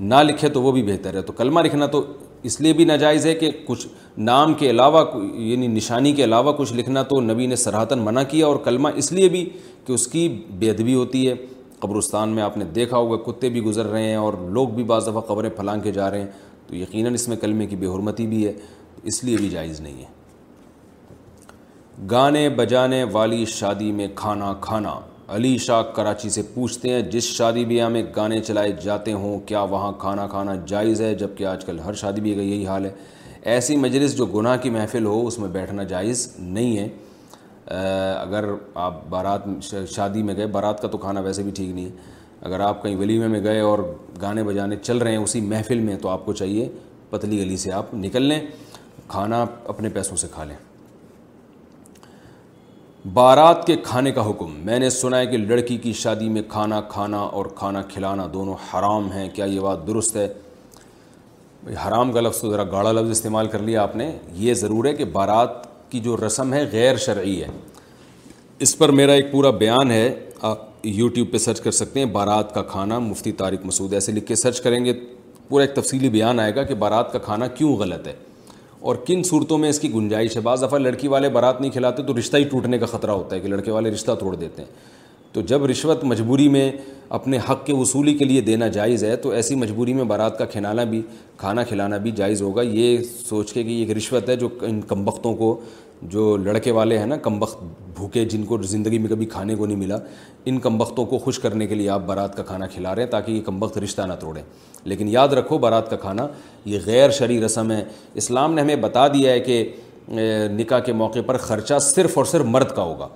[0.01, 2.05] نہ لکھے تو وہ بھی بہتر ہے تو کلمہ لکھنا تو
[2.49, 3.87] اس لیے بھی ناجائز ہے کہ کچھ
[4.29, 8.47] نام کے علاوہ یعنی نشانی کے علاوہ کچھ لکھنا تو نبی نے سراہتاً منع کیا
[8.47, 9.45] اور کلمہ اس لیے بھی
[9.87, 10.27] کہ اس کی
[10.59, 11.35] بے ادبی ہوتی ہے
[11.81, 15.03] قبرستان میں آپ نے دیکھا ہوگا کتے بھی گزر رہے ہیں اور لوگ بھی بعض
[15.09, 16.29] دفعہ قبریں پھلانگ کے جا رہے ہیں
[16.67, 18.53] تو یقیناً اس میں کلمے کی بے حرمتی بھی ہے
[19.11, 20.09] اس لیے بھی جائز نہیں ہے
[22.11, 24.95] گانے بجانے والی شادی میں کھانا کھانا
[25.35, 29.63] علی شاہ کراچی سے پوچھتے ہیں جس شادی بیاہ میں گانے چلائے جاتے ہوں کیا
[29.71, 32.91] وہاں کھانا کھانا جائز ہے جبکہ آج کل ہر شادی بیاہ کا یہی حال ہے
[33.55, 36.89] ایسی مجلس جو گناہ کی محفل ہو اس میں بیٹھنا جائز نہیں ہے
[38.19, 38.45] اگر
[38.87, 39.49] آپ بارات
[39.97, 41.91] شادی میں گئے بارات کا تو کھانا ویسے بھی ٹھیک نہیں ہے
[42.47, 43.79] اگر آپ کہیں ولیمے میں گئے اور
[44.23, 46.69] گانے بجانے چل رہے ہیں اسی محفل میں تو آپ کو چاہیے
[47.11, 48.41] پتلی گلی سے آپ نکل لیں
[49.09, 50.57] کھانا اپنے پیسوں سے کھا لیں
[53.15, 56.81] بارات کے کھانے کا حکم میں نے سنا ہے کہ لڑکی کی شادی میں کھانا
[56.91, 60.27] کھانا اور کھانا کھلانا دونوں حرام ہیں کیا یہ بات درست ہے
[61.87, 64.95] حرام کا لفظ تو ذرا گاڑا لفظ استعمال کر لیا آپ نے یہ ضرور ہے
[64.97, 67.49] کہ بارات کی جو رسم ہے غیر شرعی ہے
[68.67, 70.09] اس پر میرا ایک پورا بیان ہے
[70.51, 74.27] آپ یوٹیوب پہ سرچ کر سکتے ہیں بارات کا کھانا مفتی طارق مسعود ایسے لکھ
[74.27, 74.93] کے سرچ کریں گے
[75.49, 78.15] پورا ایک تفصیلی بیان آئے گا کہ بارات کا کھانا کیوں غلط ہے
[78.81, 82.03] اور کن صورتوں میں اس کی گنجائش ہے بعض دفعہ لڑکی والے بارات نہیں کھلاتے
[82.07, 84.71] تو رشتہ ہی ٹوٹنے کا خطرہ ہوتا ہے کہ لڑکے والے رشتہ توڑ دیتے ہیں
[85.33, 86.71] تو جب رشوت مجبوری میں
[87.17, 90.45] اپنے حق کے وصولی کے لیے دینا جائز ہے تو ایسی مجبوری میں بارات کا
[90.55, 91.01] کھلانا بھی
[91.39, 92.97] کھانا کھلانا بھی جائز ہوگا یہ
[93.29, 95.59] سوچ کے کہ یہ ایک رشوت ہے جو ان کمبختوں کو
[96.11, 97.63] جو لڑکے والے ہیں نا کم وقت
[97.97, 99.97] بھوکے جن کو زندگی میں کبھی کھانے کو نہیں ملا
[100.49, 103.11] ان کم وقتوں کو خوش کرنے کے لیے آپ بارات کا کھانا کھلا رہے ہیں
[103.11, 104.43] تاکہ یہ کم وقت رشتہ نہ توڑیں
[104.85, 106.27] لیکن یاد رکھو بارات کا کھانا
[106.65, 107.83] یہ غیر شرعی رسم ہے
[108.23, 109.65] اسلام نے ہمیں بتا دیا ہے کہ
[110.59, 113.09] نکاح کے موقع پر خرچہ صرف اور صرف مرد کا ہوگا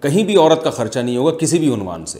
[0.00, 2.18] کہیں بھی عورت کا خرچہ نہیں ہوگا کسی بھی عنوان سے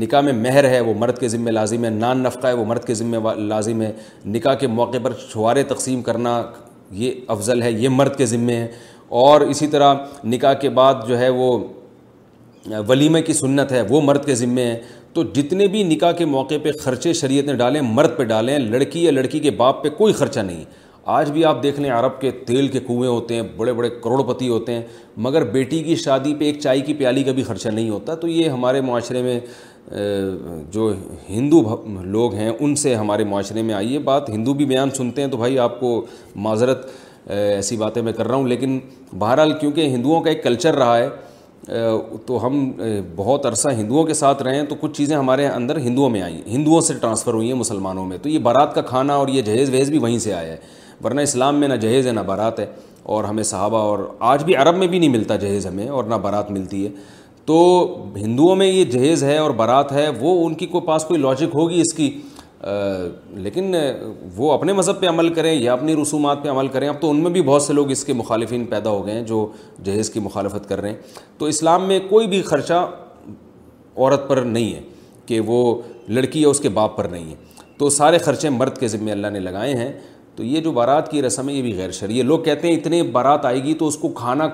[0.00, 2.84] نکاح میں مہر ہے وہ مرد کے ذمہ لازم ہے نان نفقہ ہے وہ مرد
[2.86, 3.92] کے ذمہ لازم ہے
[4.26, 6.40] نکاح کے موقع پر شعارے تقسیم کرنا
[7.00, 8.66] یہ افضل ہے یہ مرد کے ذمے ہے
[9.08, 9.94] اور اسی طرح
[10.26, 11.56] نکاح کے بعد جو ہے وہ
[12.88, 14.78] ولیمہ کی سنت ہے وہ مرد کے ذمے ہیں
[15.14, 19.04] تو جتنے بھی نکاح کے موقع پہ خرچے شریعت نے ڈالیں مرد پہ ڈالیں لڑکی
[19.04, 20.64] یا لڑکی کے باپ پہ کوئی خرچہ نہیں
[21.18, 24.22] آج بھی آپ دیکھ لیں عرب کے تیل کے کنویں ہوتے ہیں بڑے بڑے کروڑ
[24.32, 24.82] پتی ہوتے ہیں
[25.26, 28.28] مگر بیٹی کی شادی پہ ایک چائے کی پیالی کا بھی خرچہ نہیں ہوتا تو
[28.28, 29.38] یہ ہمارے معاشرے میں
[30.72, 30.92] جو
[31.28, 31.62] ہندو
[32.04, 35.36] لوگ ہیں ان سے ہمارے معاشرے میں آئی بات ہندو بھی بیان سنتے ہیں تو
[35.36, 36.00] بھائی آپ کو
[36.48, 36.86] معذرت
[37.36, 38.78] ایسی باتیں میں کر رہا ہوں لیکن
[39.18, 41.08] بہرحال کیونکہ ہندوؤں کا ایک کلچر رہا ہے
[42.26, 42.70] تو ہم
[43.16, 46.40] بہت عرصہ ہندوؤں کے ساتھ رہے ہیں تو کچھ چیزیں ہمارے اندر ہندوؤں میں آئیں
[46.50, 49.70] ہندوؤں سے ٹرانسفر ہوئی ہیں مسلمانوں میں تو یہ بارات کا کھانا اور یہ جہیز
[49.70, 50.56] وہیز بھی وہیں سے آیا ہے
[51.04, 52.66] ورنہ اسلام میں نہ جہیز ہے نہ بارات ہے
[53.16, 53.98] اور ہمیں صحابہ اور
[54.30, 56.90] آج بھی عرب میں بھی نہیں ملتا جہیز ہمیں اور نہ بارات ملتی ہے
[57.46, 57.58] تو
[58.16, 61.54] ہندوؤں میں یہ جہیز ہے اور بارات ہے وہ ان کی کو پاس کوئی لاجک
[61.56, 62.10] ہوگی اس کی
[62.64, 63.74] لیکن
[64.36, 67.20] وہ اپنے مذہب پہ عمل کریں یا اپنی رسومات پہ عمل کریں اب تو ان
[67.22, 69.46] میں بھی بہت سے لوگ اس کے مخالفین پیدا ہو گئے ہیں جو
[69.84, 70.96] جہیز کی مخالفت کر رہے ہیں
[71.38, 72.86] تو اسلام میں کوئی بھی خرچہ
[73.96, 74.80] عورت پر نہیں ہے
[75.26, 75.74] کہ وہ
[76.08, 77.34] لڑکی یا اس کے باپ پر نہیں ہے
[77.78, 79.90] تو سارے خرچے مرد کے ذمے اللہ نے لگائے ہیں
[80.36, 83.02] تو یہ جو بارات کی رسم ہے یہ بھی غیر شرعی لوگ کہتے ہیں اتنے
[83.12, 84.48] بارات آئے گی تو اس کو کھانا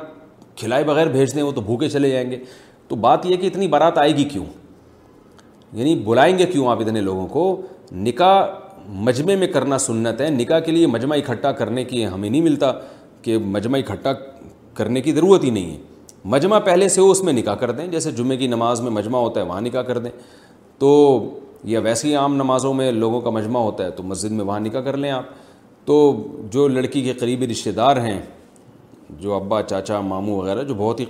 [0.57, 2.39] کھلائے بغیر بھیج دیں وہ تو بھوکے چلے جائیں گے
[2.89, 4.45] تو بات یہ کہ اتنی بارات آئے گی کیوں
[5.77, 7.45] یعنی بلائیں گے کیوں آپ اتنے لوگوں کو
[8.07, 8.43] نکاح
[9.07, 12.71] مجمع میں کرنا سنت ہے نکاح کے لیے مجمع اکٹھا کرنے کی ہمیں نہیں ملتا
[13.23, 14.13] کہ مجمع اکٹھا
[14.75, 15.77] کرنے کی ضرورت ہی نہیں ہے
[16.35, 19.19] مجمع پہلے سے ہو اس میں نکاح کر دیں جیسے جمعے کی نماز میں مجمع
[19.19, 20.11] ہوتا ہے وہاں نکاح کر دیں
[20.79, 20.91] تو
[21.73, 24.81] یا ہی عام نمازوں میں لوگوں کا مجمع ہوتا ہے تو مسجد میں وہاں نکاح
[24.89, 25.27] کر لیں آپ
[25.87, 25.99] تو
[26.51, 28.21] جو لڑکی کے قریبی رشتہ دار ہیں
[29.21, 31.05] جو ابا چاچا ماموں وغیرہ جو بہت ہی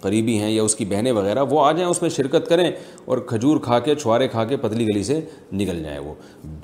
[0.00, 2.70] قریبی ہیں یا اس کی بہنیں وغیرہ وہ آ جائیں اس میں شرکت کریں
[3.04, 5.20] اور کھجور کھا کے چھوارے کھا کے پتلی گلی سے
[5.52, 6.14] نکل جائیں وہ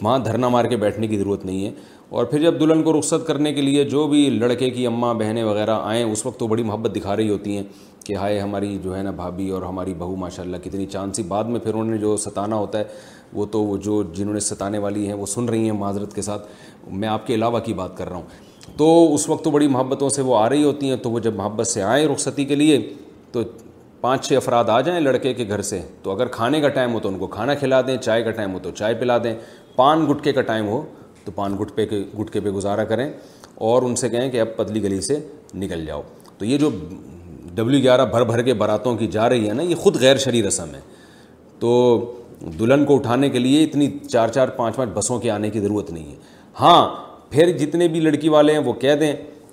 [0.02, 1.70] ماں دھرنا مار کے بیٹھنے کی ضرورت نہیں ہے
[2.18, 5.42] اور پھر جب دلہن کو رخصت کرنے کے لیے جو بھی لڑکے کی اماں بہنیں
[5.44, 7.62] وغیرہ آئیں اس وقت تو بڑی محبت دکھا رہی ہوتی ہیں
[8.06, 11.44] کہ ہائے ہماری جو ہے نا بھابھی اور ہماری بہو ماشاء اللہ کتنی سی بعد
[11.54, 12.84] میں پھر انہوں نے جو ستانا ہوتا ہے
[13.32, 16.22] وہ تو وہ جو جنہوں نے ستانے والی ہیں وہ سن رہی ہیں معذرت کے
[16.22, 16.46] ساتھ
[17.04, 20.08] میں آپ کے علاوہ کی بات کر رہا ہوں تو اس وقت تو بڑی محبتوں
[20.10, 22.78] سے وہ آ رہی ہوتی ہیں تو وہ جب محبت سے آئیں رخصتی کے لیے
[23.32, 23.42] تو
[24.00, 27.00] پانچ چھ افراد آ جائیں لڑکے کے گھر سے تو اگر کھانے کا ٹائم ہو
[27.00, 29.34] تو ان کو کھانا کھلا دیں چائے کا ٹائم ہو تو چائے پلا دیں
[29.76, 30.82] پان گٹکے کا ٹائم ہو
[31.24, 33.08] تو پان گٹکے کے گٹکے پہ گزارا کریں
[33.68, 35.18] اور ان سے کہیں کہ اب پتلی گلی سے
[35.62, 36.02] نکل جاؤ
[36.38, 36.70] تو یہ جو
[37.54, 40.42] ڈبلیو گیارہ بھر بھر کے براتوں کی جا رہی ہے نا یہ خود غیر شرعی
[40.46, 40.80] رسم ہے
[41.58, 41.70] تو
[42.58, 45.90] دلہن کو اٹھانے کے لیے اتنی چار چار پانچ پانچ بسوں کے آنے کی ضرورت
[45.90, 46.16] نہیں ہے
[46.60, 49.12] ہاں پھر جتنے بھی لڑکی والے ہیں وہ کہہ دیں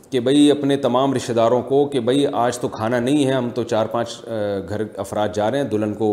[0.10, 3.50] کہ بھائی اپنے تمام رشتہ داروں کو کہ بھائی آج تو کھانا نہیں ہے ہم
[3.56, 6.10] تو چار پانچ گھر افراد جا رہے ہیں دلہن کو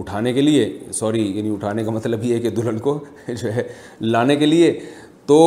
[0.00, 2.98] اٹھانے کے لیے سوری یعنی اٹھانے کا مطلب یہ ہے کہ دلہن کو
[3.42, 3.62] جو ہے
[4.10, 4.72] لانے کے لیے
[5.32, 5.38] تو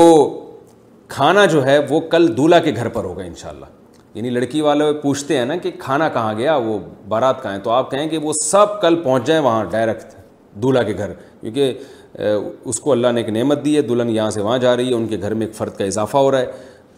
[1.16, 3.66] کھانا جو ہے وہ کل دولہا کے گھر پر ہوگا انشاءاللہ
[4.14, 6.78] یعنی لڑکی والے پوچھتے ہیں نا کہ کھانا کہاں گیا وہ
[7.09, 10.16] بارات کہاں تو آپ کہیں کہ وہ سب کل پہنچ جائیں وہاں ڈائریکٹ
[10.64, 11.74] دولہا کے گھر کیونکہ
[12.20, 14.93] اس کو اللہ نے ایک نعمت دی ہے دلہن یہاں سے وہاں جا رہی ہے
[14.93, 16.45] ان کے گھر میں ایک فرد کا اضافہ ہو رہا ہے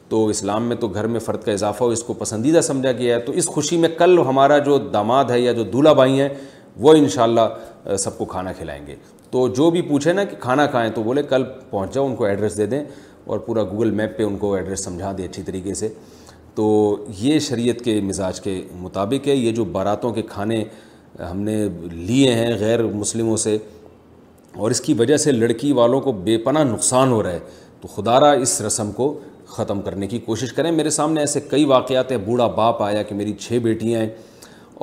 [0.09, 3.15] تو اسلام میں تو گھر میں فرد کا اضافہ ہو اس کو پسندیدہ سمجھا گیا
[3.15, 6.29] ہے تو اس خوشی میں کل ہمارا جو داماد ہے یا جو دولہا بھائی ہیں
[6.81, 8.95] وہ انشاءاللہ سب کو کھانا کھلائیں گے
[9.31, 12.25] تو جو بھی پوچھے نا کہ کھانا کھائیں تو بولے کل پہنچ جاؤ ان کو
[12.25, 12.83] ایڈریس دے دیں
[13.25, 15.89] اور پورا گوگل میپ پہ ان کو ایڈریس سمجھا دیں اچھی طریقے سے
[16.55, 20.63] تو یہ شریعت کے مزاج کے مطابق ہے یہ جو باراتوں کے کھانے
[21.29, 21.57] ہم نے
[21.91, 23.57] لیے ہیں غیر مسلموں سے
[24.57, 27.39] اور اس کی وجہ سے لڑکی والوں کو بے پناہ نقصان ہو رہا ہے
[27.81, 29.13] تو خدا را اس رسم کو
[29.53, 33.15] ختم کرنے کی کوشش کریں میرے سامنے ایسے کئی واقعات ہیں بوڑھا باپ آیا کہ
[33.15, 34.09] میری چھ بیٹیاں ہیں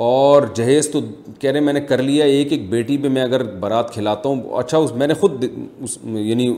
[0.09, 1.01] اور جہیز تو
[1.41, 4.43] کہہ رہے میں نے کر لیا ایک ایک بیٹی پہ میں اگر برات کھلاتا ہوں
[4.59, 5.45] اچھا اس میں نے خود
[5.81, 6.49] اس یعنی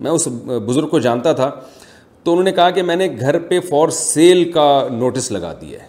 [0.00, 0.26] میں اس
[0.66, 1.50] بزرگ کو جانتا تھا
[2.22, 5.80] تو انہوں نے کہا کہ میں نے گھر پہ فار سیل کا نوٹس لگا دیا
[5.82, 5.86] ہے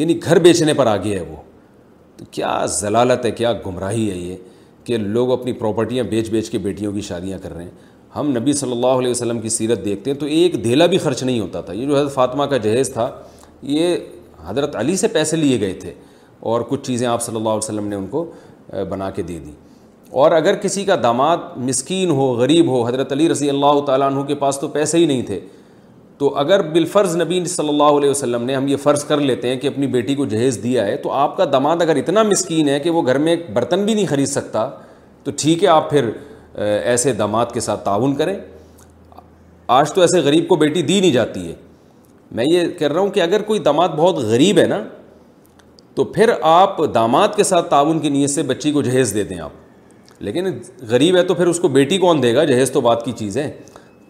[0.00, 1.36] یعنی گھر بیچنے پر آگے ہے وہ
[2.16, 4.36] تو کیا ضلالت ہے کیا گمراہی ہے یہ
[4.84, 7.70] کہ لوگ اپنی پراپرٹیاں بیچ بیچ کے بیٹیوں کی شادیاں کر رہے ہیں
[8.16, 11.22] ہم نبی صلی اللہ علیہ وسلم کی سیرت دیکھتے ہیں تو ایک دھیلا بھی خرچ
[11.22, 13.10] نہیں ہوتا تھا یہ جو حضرت فاطمہ کا جہیز تھا
[13.62, 13.96] یہ
[14.46, 15.92] حضرت علی سے پیسے لیے گئے تھے
[16.50, 18.30] اور کچھ چیزیں آپ صلی اللہ علیہ وسلم نے ان کو
[18.90, 19.50] بنا کے دے دی
[20.20, 24.22] اور اگر کسی کا داماد مسکین ہو غریب ہو حضرت علی رضی اللہ تعالیٰ عنہ
[24.28, 25.40] کے پاس تو پیسے ہی نہیں تھے
[26.20, 29.56] تو اگر بالفرض نبی صلی اللہ علیہ وسلم نے ہم یہ فرض کر لیتے ہیں
[29.60, 32.78] کہ اپنی بیٹی کو جہیز دیا ہے تو آپ کا دماد اگر اتنا مسکین ہے
[32.86, 34.68] کہ وہ گھر میں ایک برتن بھی نہیں خرید سکتا
[35.24, 36.10] تو ٹھیک ہے آپ پھر
[36.64, 38.34] ایسے دماد کے ساتھ تعاون کریں
[39.78, 41.54] آج تو ایسے غریب کو بیٹی دی نہیں جاتی ہے
[42.38, 44.82] میں یہ کہہ رہا ہوں کہ اگر کوئی دماد بہت غریب ہے نا
[45.94, 49.40] تو پھر آپ داماد کے ساتھ تعاون کی نیت سے بچی کو جہیز دے دیں
[49.40, 50.46] آپ لیکن
[50.88, 53.36] غریب ہے تو پھر اس کو بیٹی کون دے گا جہیز تو بات کی چیز
[53.38, 53.50] ہے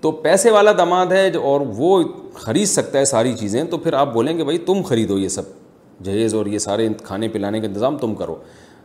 [0.03, 2.03] تو پیسے والا دماد ہے اور وہ
[2.35, 5.49] خرید سکتا ہے ساری چیزیں تو پھر آپ بولیں کہ بھائی تم خریدو یہ سب
[6.05, 8.35] جہیز اور یہ سارے کھانے پلانے کا انتظام تم کرو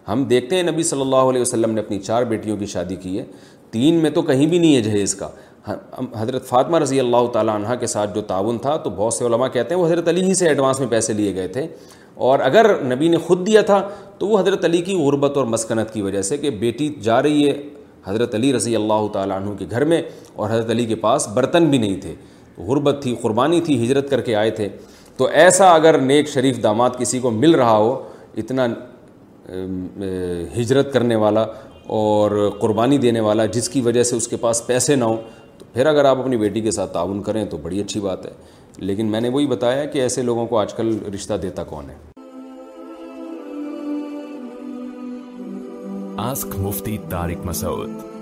[0.08, 3.18] ہم دیکھتے ہیں نبی صلی اللہ علیہ وسلم نے اپنی چار بیٹیوں کی شادی کی
[3.20, 3.24] ہے
[3.72, 5.28] تین میں تو کہیں بھی نہیں ہے جہیز کا
[6.22, 9.48] حضرت فاطمہ رضی اللہ تعالیٰ عنہ کے ساتھ جو تعاون تھا تو بہت سے علماء
[9.54, 11.68] کہتے ہیں وہ حضرت علی ہی سے ایڈوانس میں پیسے لیے گئے تھے
[12.28, 13.82] اور اگر نبی نے خود دیا تھا
[14.18, 17.48] تو وہ حضرت علی کی غربت اور مسکنت کی وجہ سے کہ بیٹی جا رہی
[17.50, 17.56] ہے
[18.08, 20.02] حضرت علی رضی اللہ تعالیٰ عنہ کے گھر میں
[20.36, 22.14] اور حضرت علی کے پاس برتن بھی نہیں تھے
[22.68, 24.68] غربت تھی قربانی تھی ہجرت کر کے آئے تھے
[25.18, 27.96] تو ایسا اگر نیک شریف داماد کسی کو مل رہا ہو
[28.44, 28.68] اتنا
[30.58, 31.46] ہجرت کرنے والا
[32.00, 35.18] اور قربانی دینے والا جس کی وجہ سے اس کے پاس پیسے نہ ہوں
[35.58, 38.32] تو پھر اگر آپ اپنی بیٹی کے ساتھ تعاون کریں تو بڑی اچھی بات ہے
[38.88, 42.15] لیکن میں نے وہی بتایا کہ ایسے لوگوں کو آج کل رشتہ دیتا کون ہے
[46.18, 48.15] آسک مفتی طارق مسعود